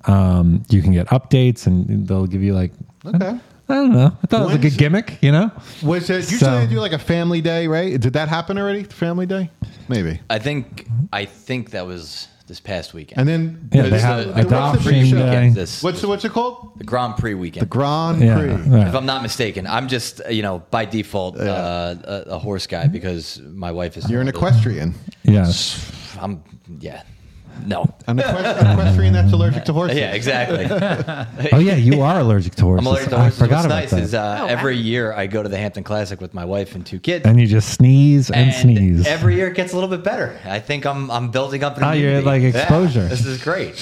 um, 0.08 0.63
you 0.70 0.82
can 0.82 0.91
get 0.93 1.08
updates 1.08 1.67
and 1.67 2.08
they'll 2.08 2.28
give 2.28 2.41
you 2.43 2.54
like 2.54 2.72
Okay. 3.06 3.39
I 3.70 3.74
don't 3.74 3.91
know. 3.91 4.17
I 4.24 4.28
thought 4.28 4.43
it 4.43 4.46
was 4.46 4.56
a 4.56 4.60
good 4.60 4.78
gimmick, 4.78 5.17
you 5.22 5.32
know? 5.32 5.52
Was 5.84 6.10
it 6.10 6.15
usually 6.32 6.38
So- 6.38 6.60
they 6.60 6.67
do 6.67 6.80
like 6.80 6.93
a 6.93 7.00
family 7.00 7.41
day, 7.41 7.67
right? 7.67 8.00
Did 8.00 8.13
that 8.13 8.30
happen 8.30 8.58
already? 8.58 8.84
Family 8.84 9.26
day? 9.26 9.50
Maybe. 9.89 10.22
I 10.30 10.39
think 10.39 10.88
I 11.12 11.26
think 11.26 11.72
that 11.72 11.86
was 11.86 12.28
this 12.48 12.62
past 12.62 12.93
weekend. 12.93 13.20
And 13.20 13.28
then 13.28 13.70
Yeah, 13.74 13.82
they 13.84 13.91
what's 13.91 14.04
have 14.04 14.20
the- 14.20 14.28
what's 14.32 14.36
the 14.50 14.56
adoption 14.56 14.84
pre-show? 14.86 15.17
day. 15.17 15.50
This, 15.50 15.84
What's 15.84 16.00
the, 16.00 16.08
what's 16.08 16.24
it 16.24 16.32
called? 16.32 16.78
the 16.78 16.86
Grand 16.86 17.17
Prix 17.17 17.34
weekend. 17.34 17.63
The 17.63 17.70
Grand 17.70 18.17
Prix. 18.20 18.28
yeah. 18.78 18.88
if 18.88 18.96
I'm 18.96 19.06
not 19.06 19.22
mistaken, 19.22 19.67
I'm 19.67 19.89
just 19.89 20.22
uh, 20.26 20.30
you 20.30 20.43
know 20.43 20.60
by 20.72 20.86
default 20.86 21.38
uh, 21.38 21.96
a, 22.06 22.24
a 22.36 22.39
horse 22.39 22.67
guy 22.67 22.88
because 22.88 23.41
my 23.54 23.72
wife 23.74 23.98
is. 23.98 24.10
You're 24.10 24.22
an 24.22 24.30
equestrian. 24.30 24.96
Yes. 25.24 25.91
I'm 26.22 26.41
yeah. 26.80 27.04
No. 27.65 27.93
An 28.08 28.17
equest- 28.17 28.72
equestrian 28.74 29.13
that's 29.13 29.32
allergic 29.34 29.65
to 29.65 29.74
horses. 29.74 29.98
Yeah, 29.98 30.13
exactly. 30.13 30.65
Oh 31.54 31.60
yeah, 31.60 31.76
you 31.76 32.02
are 32.02 32.20
allergic 32.20 32.56
to 32.56 32.63
horses. 32.63 32.86
I'm 32.86 32.91
allergic 32.91 33.10
to 33.10 33.17
I 33.17 33.30
forgot 33.30 33.52
What's 33.56 33.65
about 33.65 33.70
nice 33.82 33.89
that. 33.91 34.00
is 34.04 34.13
uh, 34.13 34.38
Oh, 34.41 34.46
wow. 34.46 34.50
every 34.50 34.78
year 34.78 35.13
I 35.13 35.28
go 35.28 35.41
to 35.43 35.50
the 35.50 35.58
Hampton 35.58 35.84
Classic 35.84 36.20
with 36.22 36.34
my 36.34 36.46
wife 36.46 36.76
and 36.76 36.86
two 36.86 37.00
kids. 37.00 37.26
and 37.26 37.39
you 37.39 37.48
just 37.48 37.70
sneeze 37.74 38.30
and, 38.32 38.54
sneeze. 38.54 39.06
Every 39.08 39.36
year 39.36 39.48
it 39.48 39.56
gets 39.56 39.74
a 39.74 39.76
little 39.76 39.89
bit 39.89 40.04
better. 40.04 40.38
I 40.46 40.60
think 40.60 40.86
I'm 40.86 41.10
I'm 41.12 41.32
building 41.32 41.63
up 41.63 41.78
an 41.78 41.84
Oh, 41.84 41.91
you're 41.91 42.12
immunity. 42.20 42.26
like 42.26 42.41
Yeah, 42.54 42.62
exposure. 42.62 43.08
this 43.08 43.26
is 43.26 43.41
great. 43.43 43.76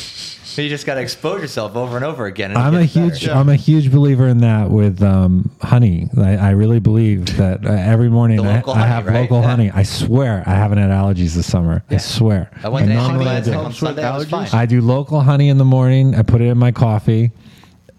You 0.62 0.70
just 0.70 0.86
got 0.86 0.96
to 0.96 1.02
expose 1.02 1.42
yourself 1.42 1.76
over 1.76 1.96
and 1.96 2.06
over 2.06 2.26
again. 2.26 2.52
And 2.52 2.58
I'm 2.58 2.76
a 2.76 2.82
gets 2.82 2.94
better. 2.94 3.10
huge 3.10 3.28
I'm 3.30 3.50
a 3.50 3.56
huge 3.56 3.92
believer 3.92 4.28
in 4.28 4.40
that 4.40 4.70
with 4.70 5.02
um, 5.04 5.52
honey. 5.62 6.10
I, 6.18 6.38
I 6.38 6.50
really 6.52 6.80
believe 6.80 7.38
that 7.38 7.66
uh, 7.66 7.70
every 7.72 8.10
morning 8.10 8.40
I, 8.40 8.56
local 8.58 8.74
I 8.74 8.86
have 8.88 9.06
right? 9.08 9.22
local 9.22 9.42
Yeah. 9.42 9.48
honey. 9.48 9.72
I 9.72 9.84
swer 9.84 10.46
I 10.48 10.52
haven't 10.56 10.78
had 10.78 10.92
allergies 10.92 11.36
this 11.36 11.50
summer. 11.50 11.84
I 11.90 11.98
swear. 11.98 12.50
I 12.64 12.70
went 12.70 12.88
to 12.88 12.92
And 12.92 13.00
Hampton 13.00 13.18
normally 13.18 13.26
Classic 13.26 13.54
it 13.54 13.56
on 13.58 13.64
helps 13.64 13.82
with 13.82 13.96
Sunday. 13.96 14.04
I 14.04 14.12
allergies? 14.46 14.54
I 14.54 14.66
do 14.66 14.82
local 14.82 15.22
honey 15.22 15.50
in 15.50 15.58
the 15.58 15.66
morning. 15.66 16.16
I 16.16 16.22
put 16.22 16.42
it 16.42 16.48
in 16.48 16.58
my 16.58 16.72
coffee, 16.72 17.32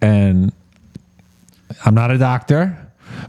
and 0.00 0.52
I'm 1.84 1.94
not 1.94 2.10
a 2.10 2.18
doctor, 2.18 2.76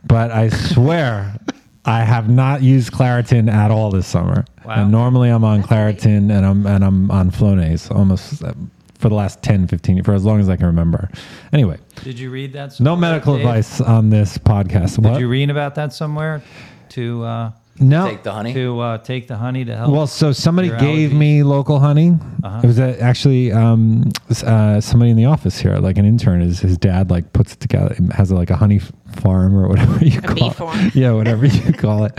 but 0.05 0.31
I 0.31 0.49
swear 0.49 1.39
I 1.85 2.03
have 2.03 2.29
not 2.29 2.61
used 2.61 2.91
Claritin 2.91 3.51
at 3.51 3.71
all 3.71 3.89
this 3.91 4.07
summer. 4.07 4.45
Wow. 4.65 4.83
And 4.83 4.91
normally 4.91 5.29
I'm 5.29 5.45
on 5.45 5.63
Claritin 5.63 6.29
and 6.29 6.45
I'm 6.45 6.65
and 6.67 6.83
I'm 6.83 7.09
on 7.09 7.31
Flonase 7.31 7.89
almost 7.89 8.43
uh, 8.43 8.53
for 8.99 9.10
the 9.10 9.15
last 9.15 9.41
10, 9.43 9.67
15 9.67 10.03
for 10.03 10.13
as 10.13 10.25
long 10.25 10.39
as 10.39 10.49
I 10.49 10.55
can 10.55 10.65
remember. 10.65 11.10
Anyway, 11.53 11.77
Did 12.03 12.17
you 12.19 12.29
read 12.29 12.53
that? 12.53 12.79
no 12.79 12.95
medical 12.95 13.33
Dave? 13.36 13.45
advice 13.45 13.79
on 13.81 14.10
this 14.10 14.38
podcast. 14.38 14.95
Did 14.95 15.05
What? 15.05 15.19
you 15.19 15.27
read 15.29 15.49
about 15.49 15.75
that 15.75 15.93
somewhere? 15.93 16.41
To 16.89 17.23
uh, 17.23 17.51
no. 17.79 18.07
Take 18.10 18.23
the 18.23 18.31
honey. 18.33 18.53
to 18.53 18.79
uh, 18.79 18.97
take 18.97 19.27
the 19.27 19.38
honey 19.38 19.63
to 19.65 19.75
help. 19.75 19.91
Well, 19.91 20.07
so 20.07 20.31
somebody 20.31 20.69
gave 20.69 21.12
allergies. 21.12 21.17
me 21.17 21.43
local 21.43 21.79
honey. 21.79 22.17
Uh-huh. 22.43 22.62
It 22.63 22.65
was 22.67 22.79
uh, 22.79 22.97
actually 22.99 23.51
um, 23.51 24.10
uh, 24.43 24.81
somebody 24.81 25.12
in 25.12 25.17
the 25.17 25.25
office 25.25 25.60
here, 25.60 25.75
like 25.77 25.97
an 25.99 26.05
intern. 26.05 26.41
His 26.41 26.60
his 26.60 26.77
dad 26.77 27.12
like 27.12 27.33
puts 27.33 27.53
it 27.53 27.60
together, 27.60 27.95
has 28.15 28.31
like 28.31 28.49
a 28.49 28.55
honey 28.55 28.79
farm 29.21 29.55
or 29.55 29.67
whatever 29.67 29.99
you 30.03 30.19
call 30.21 30.36
bee 30.36 30.45
it. 30.47 30.53
farm. 30.55 30.91
Yeah, 30.95 31.12
whatever 31.12 31.45
you 31.45 31.71
call 31.86 32.05
it. 32.05 32.13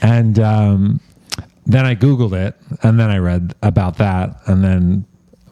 And 0.00 0.38
um, 0.38 1.00
then 1.66 1.84
I 1.84 1.94
googled 1.96 2.32
it, 2.32 2.56
and 2.82 2.98
then 2.98 3.10
I 3.10 3.18
read 3.18 3.54
about 3.62 3.98
that, 3.98 4.36
and 4.46 4.64
then 4.64 5.04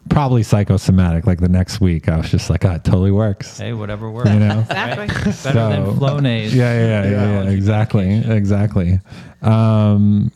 probably 0.09 0.43
psychosomatic. 0.43 1.25
Like 1.25 1.39
the 1.39 1.49
next 1.49 1.81
week, 1.81 2.09
I 2.09 2.17
was 2.17 2.29
just 2.29 2.49
like, 2.49 2.65
"Ah, 2.65 2.75
it 2.75 2.83
totally 2.83 3.11
works." 3.11 3.57
hey, 3.57 3.73
whatever 3.73 4.09
works. 4.11 4.29
You 4.29 4.39
know. 4.39 4.59
Exactly. 4.69 5.07
Better 5.07 5.31
So- 5.33 5.69
than 5.69 5.85
Flonase. 5.97 6.53
Yeah, 6.53 6.73
yeah, 6.73 7.03
yeah, 7.03 7.09
yeah, 7.11 7.43
yeah, 7.43 7.49
exactly, 7.49 8.15
exactly. 8.15 8.99
Um, 9.41 10.31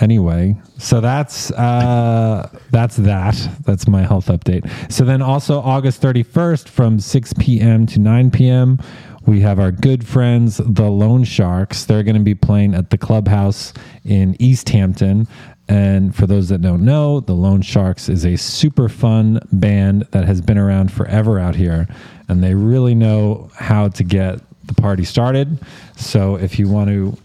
anyway, 0.00 0.56
so 0.78 1.00
that's 1.00 1.50
uh, 1.52 2.48
that's 2.70 2.96
that. 2.96 3.36
That's 3.64 3.86
my 3.88 4.02
health 4.02 4.26
update. 4.26 4.68
So 4.92 5.04
then 5.04 5.22
also 5.22 5.60
August 5.60 6.00
thirty 6.00 6.22
first 6.22 6.68
from 6.68 7.00
six 7.00 7.32
p.m. 7.34 7.86
to 7.86 7.98
nine 8.00 8.30
p.m. 8.30 8.78
We 9.26 9.40
have 9.40 9.60
our 9.60 9.70
good 9.70 10.06
friends, 10.08 10.56
the 10.64 10.88
Lone 10.90 11.24
Sharks. 11.24 11.84
They're 11.84 12.02
going 12.02 12.16
to 12.16 12.22
be 12.22 12.34
playing 12.34 12.74
at 12.74 12.88
the 12.88 12.96
clubhouse 12.98 13.74
in 14.02 14.34
East 14.40 14.70
Hampton. 14.70 15.28
And 15.70 16.16
for 16.16 16.26
those 16.26 16.48
that 16.48 16.62
don't 16.62 16.84
know, 16.84 17.20
the 17.20 17.32
Lone 17.32 17.62
Sharks 17.62 18.08
is 18.08 18.26
a 18.26 18.36
super 18.36 18.88
fun 18.88 19.38
band 19.52 20.02
that 20.10 20.24
has 20.24 20.40
been 20.40 20.58
around 20.58 20.90
forever 20.90 21.38
out 21.38 21.54
here. 21.54 21.86
And 22.28 22.42
they 22.42 22.54
really 22.54 22.96
know 22.96 23.48
how 23.54 23.86
to 23.86 24.02
get 24.02 24.40
the 24.64 24.74
party 24.74 25.04
started. 25.04 25.60
So 25.96 26.34
if 26.34 26.58
you 26.58 26.68
want 26.68 26.90
to 26.90 27.16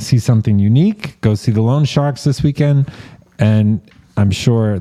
see 0.00 0.18
something 0.18 0.58
unique, 0.58 1.20
go 1.20 1.36
see 1.36 1.52
the 1.52 1.62
Lone 1.62 1.84
Sharks 1.84 2.24
this 2.24 2.42
weekend. 2.42 2.90
And 3.38 3.80
I'm 4.16 4.32
sure 4.32 4.80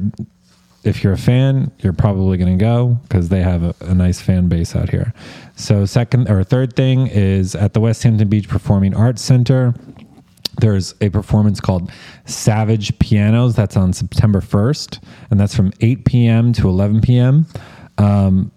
if 0.84 1.04
you're 1.04 1.14
a 1.14 1.18
fan, 1.18 1.72
you're 1.78 1.94
probably 1.94 2.40
going 2.40 2.58
to 2.58 2.64
go 2.64 2.98
because 3.04 3.30
they 3.30 3.44
have 3.44 3.62
a, 3.62 3.76
a 3.82 3.94
nice 3.94 4.20
fan 4.20 4.48
base 4.48 4.76
out 4.76 4.90
here. 4.90 5.14
So, 5.56 5.86
second 5.86 6.28
or 6.28 6.44
third 6.44 6.76
thing 6.76 7.06
is 7.06 7.54
at 7.54 7.74
the 7.74 7.82
Westhampton 7.82 8.30
Beach 8.30 8.50
Performing 8.50 8.96
Arts 8.96 9.22
Center. 9.22 9.76
There's 10.60 10.94
a 11.02 11.10
performance 11.10 11.60
called 11.60 11.92
Savage 12.26 12.98
Pianos. 13.00 13.56
That's 13.56 13.78
on 13.78 13.94
September 13.94 14.42
1st, 14.42 15.02
and 15.32 15.40
that's 15.40 15.56
from 15.56 15.72
8 15.82 16.06
p.m. 16.06 16.54
to 16.54 16.68
11 16.68 17.02
p.m. 17.02 17.46
Um, 17.98 18.52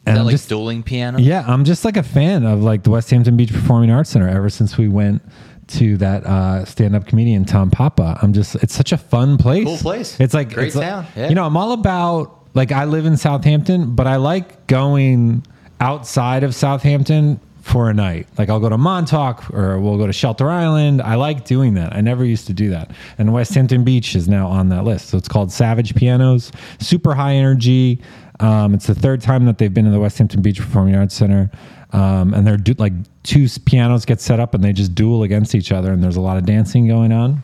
Is 0.00 0.04
that 0.06 0.18
I'm 0.18 0.24
like 0.26 0.32
just- 0.32 0.48
dueling 0.48 0.82
piano? 0.82 1.18
yeah, 1.18 1.44
I'm 1.46 1.64
just 1.64 1.84
like 1.84 1.96
a 1.96 2.02
fan 2.02 2.44
of 2.44 2.62
like 2.62 2.82
the 2.82 2.90
Westhampton 2.90 3.36
Beach 3.36 3.52
Performing 3.52 3.90
Arts 3.90 4.10
Center 4.10 4.28
ever 4.28 4.48
since 4.50 4.76
we 4.76 4.88
went 4.88 5.22
to 5.68 5.96
that 5.96 6.24
uh, 6.26 6.64
stand-up 6.64 7.06
comedian 7.06 7.44
Tom 7.44 7.70
Papa. 7.70 8.18
I'm 8.22 8.32
just 8.32 8.54
it's 8.56 8.74
such 8.74 8.92
a 8.92 8.96
fun 8.98 9.36
place. 9.38 9.64
Cool 9.64 9.76
place. 9.78 10.18
It's 10.20 10.34
like 10.34 10.52
Great 10.54 10.68
it's 10.68 10.76
like- 10.76 10.88
town, 10.88 11.06
yeah. 11.16 11.28
You 11.28 11.34
know, 11.34 11.44
I'm 11.46 11.56
all 11.56 11.72
about 11.72 12.40
like 12.54 12.72
I 12.72 12.84
live 12.84 13.06
in 13.06 13.16
Southampton, 13.16 13.94
but 13.94 14.06
I 14.06 14.16
like 14.16 14.66
going 14.66 15.44
outside 15.80 16.42
of 16.44 16.54
Southampton 16.54 17.38
for 17.66 17.90
a 17.90 17.94
night. 17.94 18.28
Like 18.38 18.48
I'll 18.48 18.60
go 18.60 18.68
to 18.68 18.78
Montauk 18.78 19.52
or 19.52 19.80
we'll 19.80 19.98
go 19.98 20.06
to 20.06 20.12
Shelter 20.12 20.48
Island. 20.48 21.02
I 21.02 21.16
like 21.16 21.44
doing 21.44 21.74
that. 21.74 21.96
I 21.96 22.00
never 22.00 22.24
used 22.24 22.46
to 22.46 22.52
do 22.52 22.70
that. 22.70 22.92
And 23.18 23.32
Westhampton 23.32 23.82
Beach 23.82 24.14
is 24.14 24.28
now 24.28 24.46
on 24.46 24.68
that 24.68 24.84
list. 24.84 25.08
So 25.08 25.18
it's 25.18 25.26
called 25.26 25.50
Savage 25.50 25.92
Pianos. 25.96 26.52
Super 26.78 27.12
high 27.12 27.34
energy. 27.34 28.00
Um, 28.38 28.72
it's 28.72 28.86
the 28.86 28.94
third 28.94 29.20
time 29.20 29.46
that 29.46 29.58
they've 29.58 29.74
been 29.74 29.84
in 29.84 29.90
the 29.90 29.98
West 29.98 30.16
Hampton 30.16 30.42
Beach 30.42 30.58
Performing 30.58 30.94
Arts 30.94 31.16
Center. 31.16 31.50
Um, 31.90 32.34
and 32.34 32.46
they're 32.46 32.56
du- 32.56 32.74
like 32.74 32.92
two 33.24 33.48
pianos 33.64 34.04
get 34.04 34.20
set 34.20 34.38
up 34.38 34.54
and 34.54 34.62
they 34.62 34.72
just 34.72 34.94
duel 34.94 35.24
against 35.24 35.52
each 35.52 35.72
other. 35.72 35.92
And 35.92 36.04
there's 36.04 36.16
a 36.16 36.20
lot 36.20 36.36
of 36.36 36.46
dancing 36.46 36.86
going 36.86 37.10
on. 37.10 37.42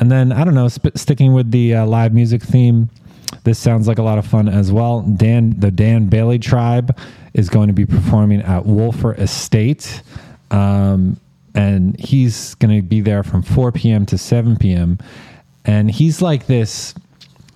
And 0.00 0.10
then 0.10 0.32
I 0.32 0.44
don't 0.44 0.54
know, 0.54 0.68
sp- 0.72 0.96
sticking 0.96 1.34
with 1.34 1.50
the 1.50 1.74
uh, 1.74 1.86
live 1.86 2.14
music 2.14 2.42
theme, 2.42 2.88
this 3.42 3.58
sounds 3.58 3.86
like 3.88 3.98
a 3.98 4.02
lot 4.02 4.16
of 4.16 4.26
fun 4.26 4.48
as 4.48 4.72
well. 4.72 5.02
Dan, 5.02 5.60
the 5.60 5.70
Dan 5.70 6.06
Bailey 6.06 6.38
Tribe, 6.38 6.98
is 7.34 7.50
going 7.50 7.66
to 7.66 7.74
be 7.74 7.84
performing 7.84 8.40
at 8.40 8.62
Wölffer 8.62 9.18
Estate. 9.18 10.02
Um, 10.50 11.18
and 11.54 11.98
he's 12.00 12.54
going 12.56 12.74
to 12.76 12.82
be 12.82 13.00
there 13.00 13.22
from 13.22 13.42
4 13.42 13.72
p.m. 13.72 14.06
to 14.06 14.18
7 14.18 14.56
p.m. 14.56 14.98
And 15.64 15.90
he's 15.90 16.22
like 16.22 16.46
this 16.46 16.94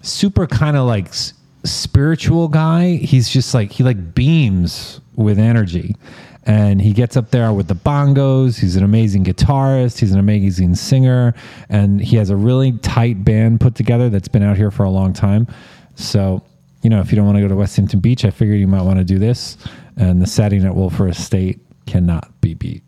super 0.02 0.46
kind 0.46 0.76
of 0.76 0.86
like 0.86 1.08
s- 1.08 1.34
spiritual 1.64 2.48
guy. 2.48 2.96
He's 2.96 3.28
just 3.28 3.54
like, 3.54 3.72
he 3.72 3.82
like 3.82 4.14
beams 4.14 5.00
with 5.16 5.38
energy. 5.38 5.96
And 6.44 6.80
he 6.80 6.92
gets 6.92 7.16
up 7.16 7.30
there 7.30 7.52
with 7.52 7.68
the 7.68 7.74
bongos. 7.74 8.58
He's 8.58 8.76
an 8.76 8.82
amazing 8.82 9.24
guitarist. 9.24 9.98
He's 9.98 10.12
an 10.12 10.18
amazing 10.18 10.74
singer. 10.76 11.34
And 11.68 12.00
he 12.00 12.16
has 12.16 12.30
a 12.30 12.36
really 12.36 12.72
tight 12.78 13.22
band 13.22 13.60
put 13.60 13.74
together 13.74 14.08
that's 14.08 14.28
been 14.28 14.42
out 14.42 14.56
here 14.56 14.70
for 14.70 14.84
a 14.84 14.90
long 14.90 15.12
time. 15.12 15.46
So, 15.94 16.42
you 16.82 16.90
know, 16.90 17.00
if 17.00 17.10
you 17.10 17.16
don't 17.16 17.26
want 17.26 17.36
to 17.36 17.42
go 17.42 17.48
to 17.48 17.56
Westhampton 17.56 18.00
Beach, 18.00 18.24
I 18.24 18.30
figured 18.30 18.58
you 18.60 18.66
might 18.68 18.82
want 18.82 18.98
to 18.98 19.04
do 19.04 19.18
this. 19.18 19.56
And 19.96 20.22
the 20.22 20.26
setting 20.26 20.64
at 20.64 20.72
Wölffer 20.72 21.10
Estate 21.10 21.60
cannot 21.86 22.40
be 22.40 22.54
beat. 22.54 22.82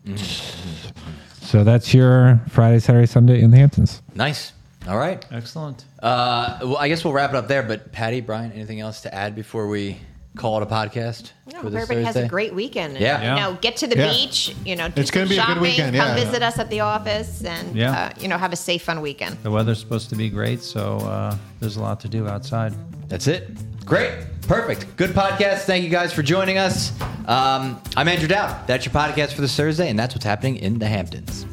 So 1.41 1.65
that's 1.65 1.93
your 1.93 2.41
Friday, 2.49 2.79
Saturday, 2.79 3.07
Sunday 3.07 3.41
in 3.43 3.51
the 3.51 3.57
Hamptons. 3.57 4.03
Nice. 4.15 4.53
All 4.89 4.97
right. 4.97 5.25
Excellent. 5.33 5.85
Uh, 6.03 6.59
well, 6.63 6.77
I 6.79 6.89
guess 6.89 7.05
we'll 7.05 7.13
wrap 7.13 7.31
it 7.31 7.37
up 7.37 7.49
there. 7.49 7.63
But 7.63 7.93
Patty, 7.93 8.21
Brian, 8.21 8.53
anything 8.53 8.81
else 8.81 9.01
to 9.03 9.15
add 9.15 9.35
before 9.35 9.69
we 9.69 9.99
call 10.37 10.57
it 10.59 10.63
a 10.63 10.67
podcast 10.67 11.33
No, 11.53 11.61
for 11.61 11.71
this 11.71 11.83
everybody 11.83 12.05
has 12.05 12.15
a 12.17 12.29
great 12.29 12.55
weekend. 12.55 12.97
Yeah. 12.99 13.35
You 13.35 13.41
know, 13.41 13.59
get 13.61 13.77
to 13.79 13.89
the 13.89 13.97
Yeah. 13.97 14.13
beach. 14.13 14.55
You 14.65 14.77
know, 14.77 14.89
do 14.89 15.01
It's 15.01 15.11
gonna 15.11 15.27
some 15.27 15.29
be 15.31 15.35
a 15.35 15.41
good 15.41 15.47
shopping, 15.49 15.63
weekend, 15.63 15.97
Come 15.97 16.17
yeah. 16.17 16.25
visit 16.25 16.43
us 16.43 16.59
at 16.59 16.71
the 16.71 16.81
office, 16.81 17.43
and 17.45 17.77
Yeah. 17.77 17.91
uh, 17.93 18.11
you 18.21 18.29
know, 18.29 18.39
have 18.39 18.53
a 18.53 18.57
safe, 18.57 18.83
fun 18.85 19.01
weekend. 19.01 19.37
The 19.43 19.51
weather's 19.51 19.81
supposed 19.81 20.09
to 20.11 20.17
be 20.17 20.31
great, 20.31 20.63
so 20.63 20.99
uh, 20.99 21.37
there's 21.59 21.77
a 21.77 21.83
lot 21.83 21.99
to 22.01 22.09
do 22.09 22.29
outside. 22.29 22.73
That's 23.09 23.27
it. 23.27 23.51
Great. 23.91 24.13
Perfect. 24.43 24.97
Good 24.97 25.11
podcast. 25.11 25.63
Thank 25.63 25.83
you 25.83 25.91
guys 25.91 26.13
for 26.13 26.23
joining 26.23 26.59
us. 26.59 26.93
Um, 27.27 27.83
I'm 27.97 28.07
Andrew 28.07 28.29
Dowd. 28.29 28.65
That's 28.69 28.85
your 28.85 28.95
podcast 28.95 29.33
for 29.33 29.41
this 29.41 29.57
Thursday, 29.57 29.91
and 29.91 29.99
that's 29.99 30.15
what's 30.15 30.25
happening 30.25 30.59
in 30.59 30.79
the 30.79 30.87
Hamptons. 30.87 31.45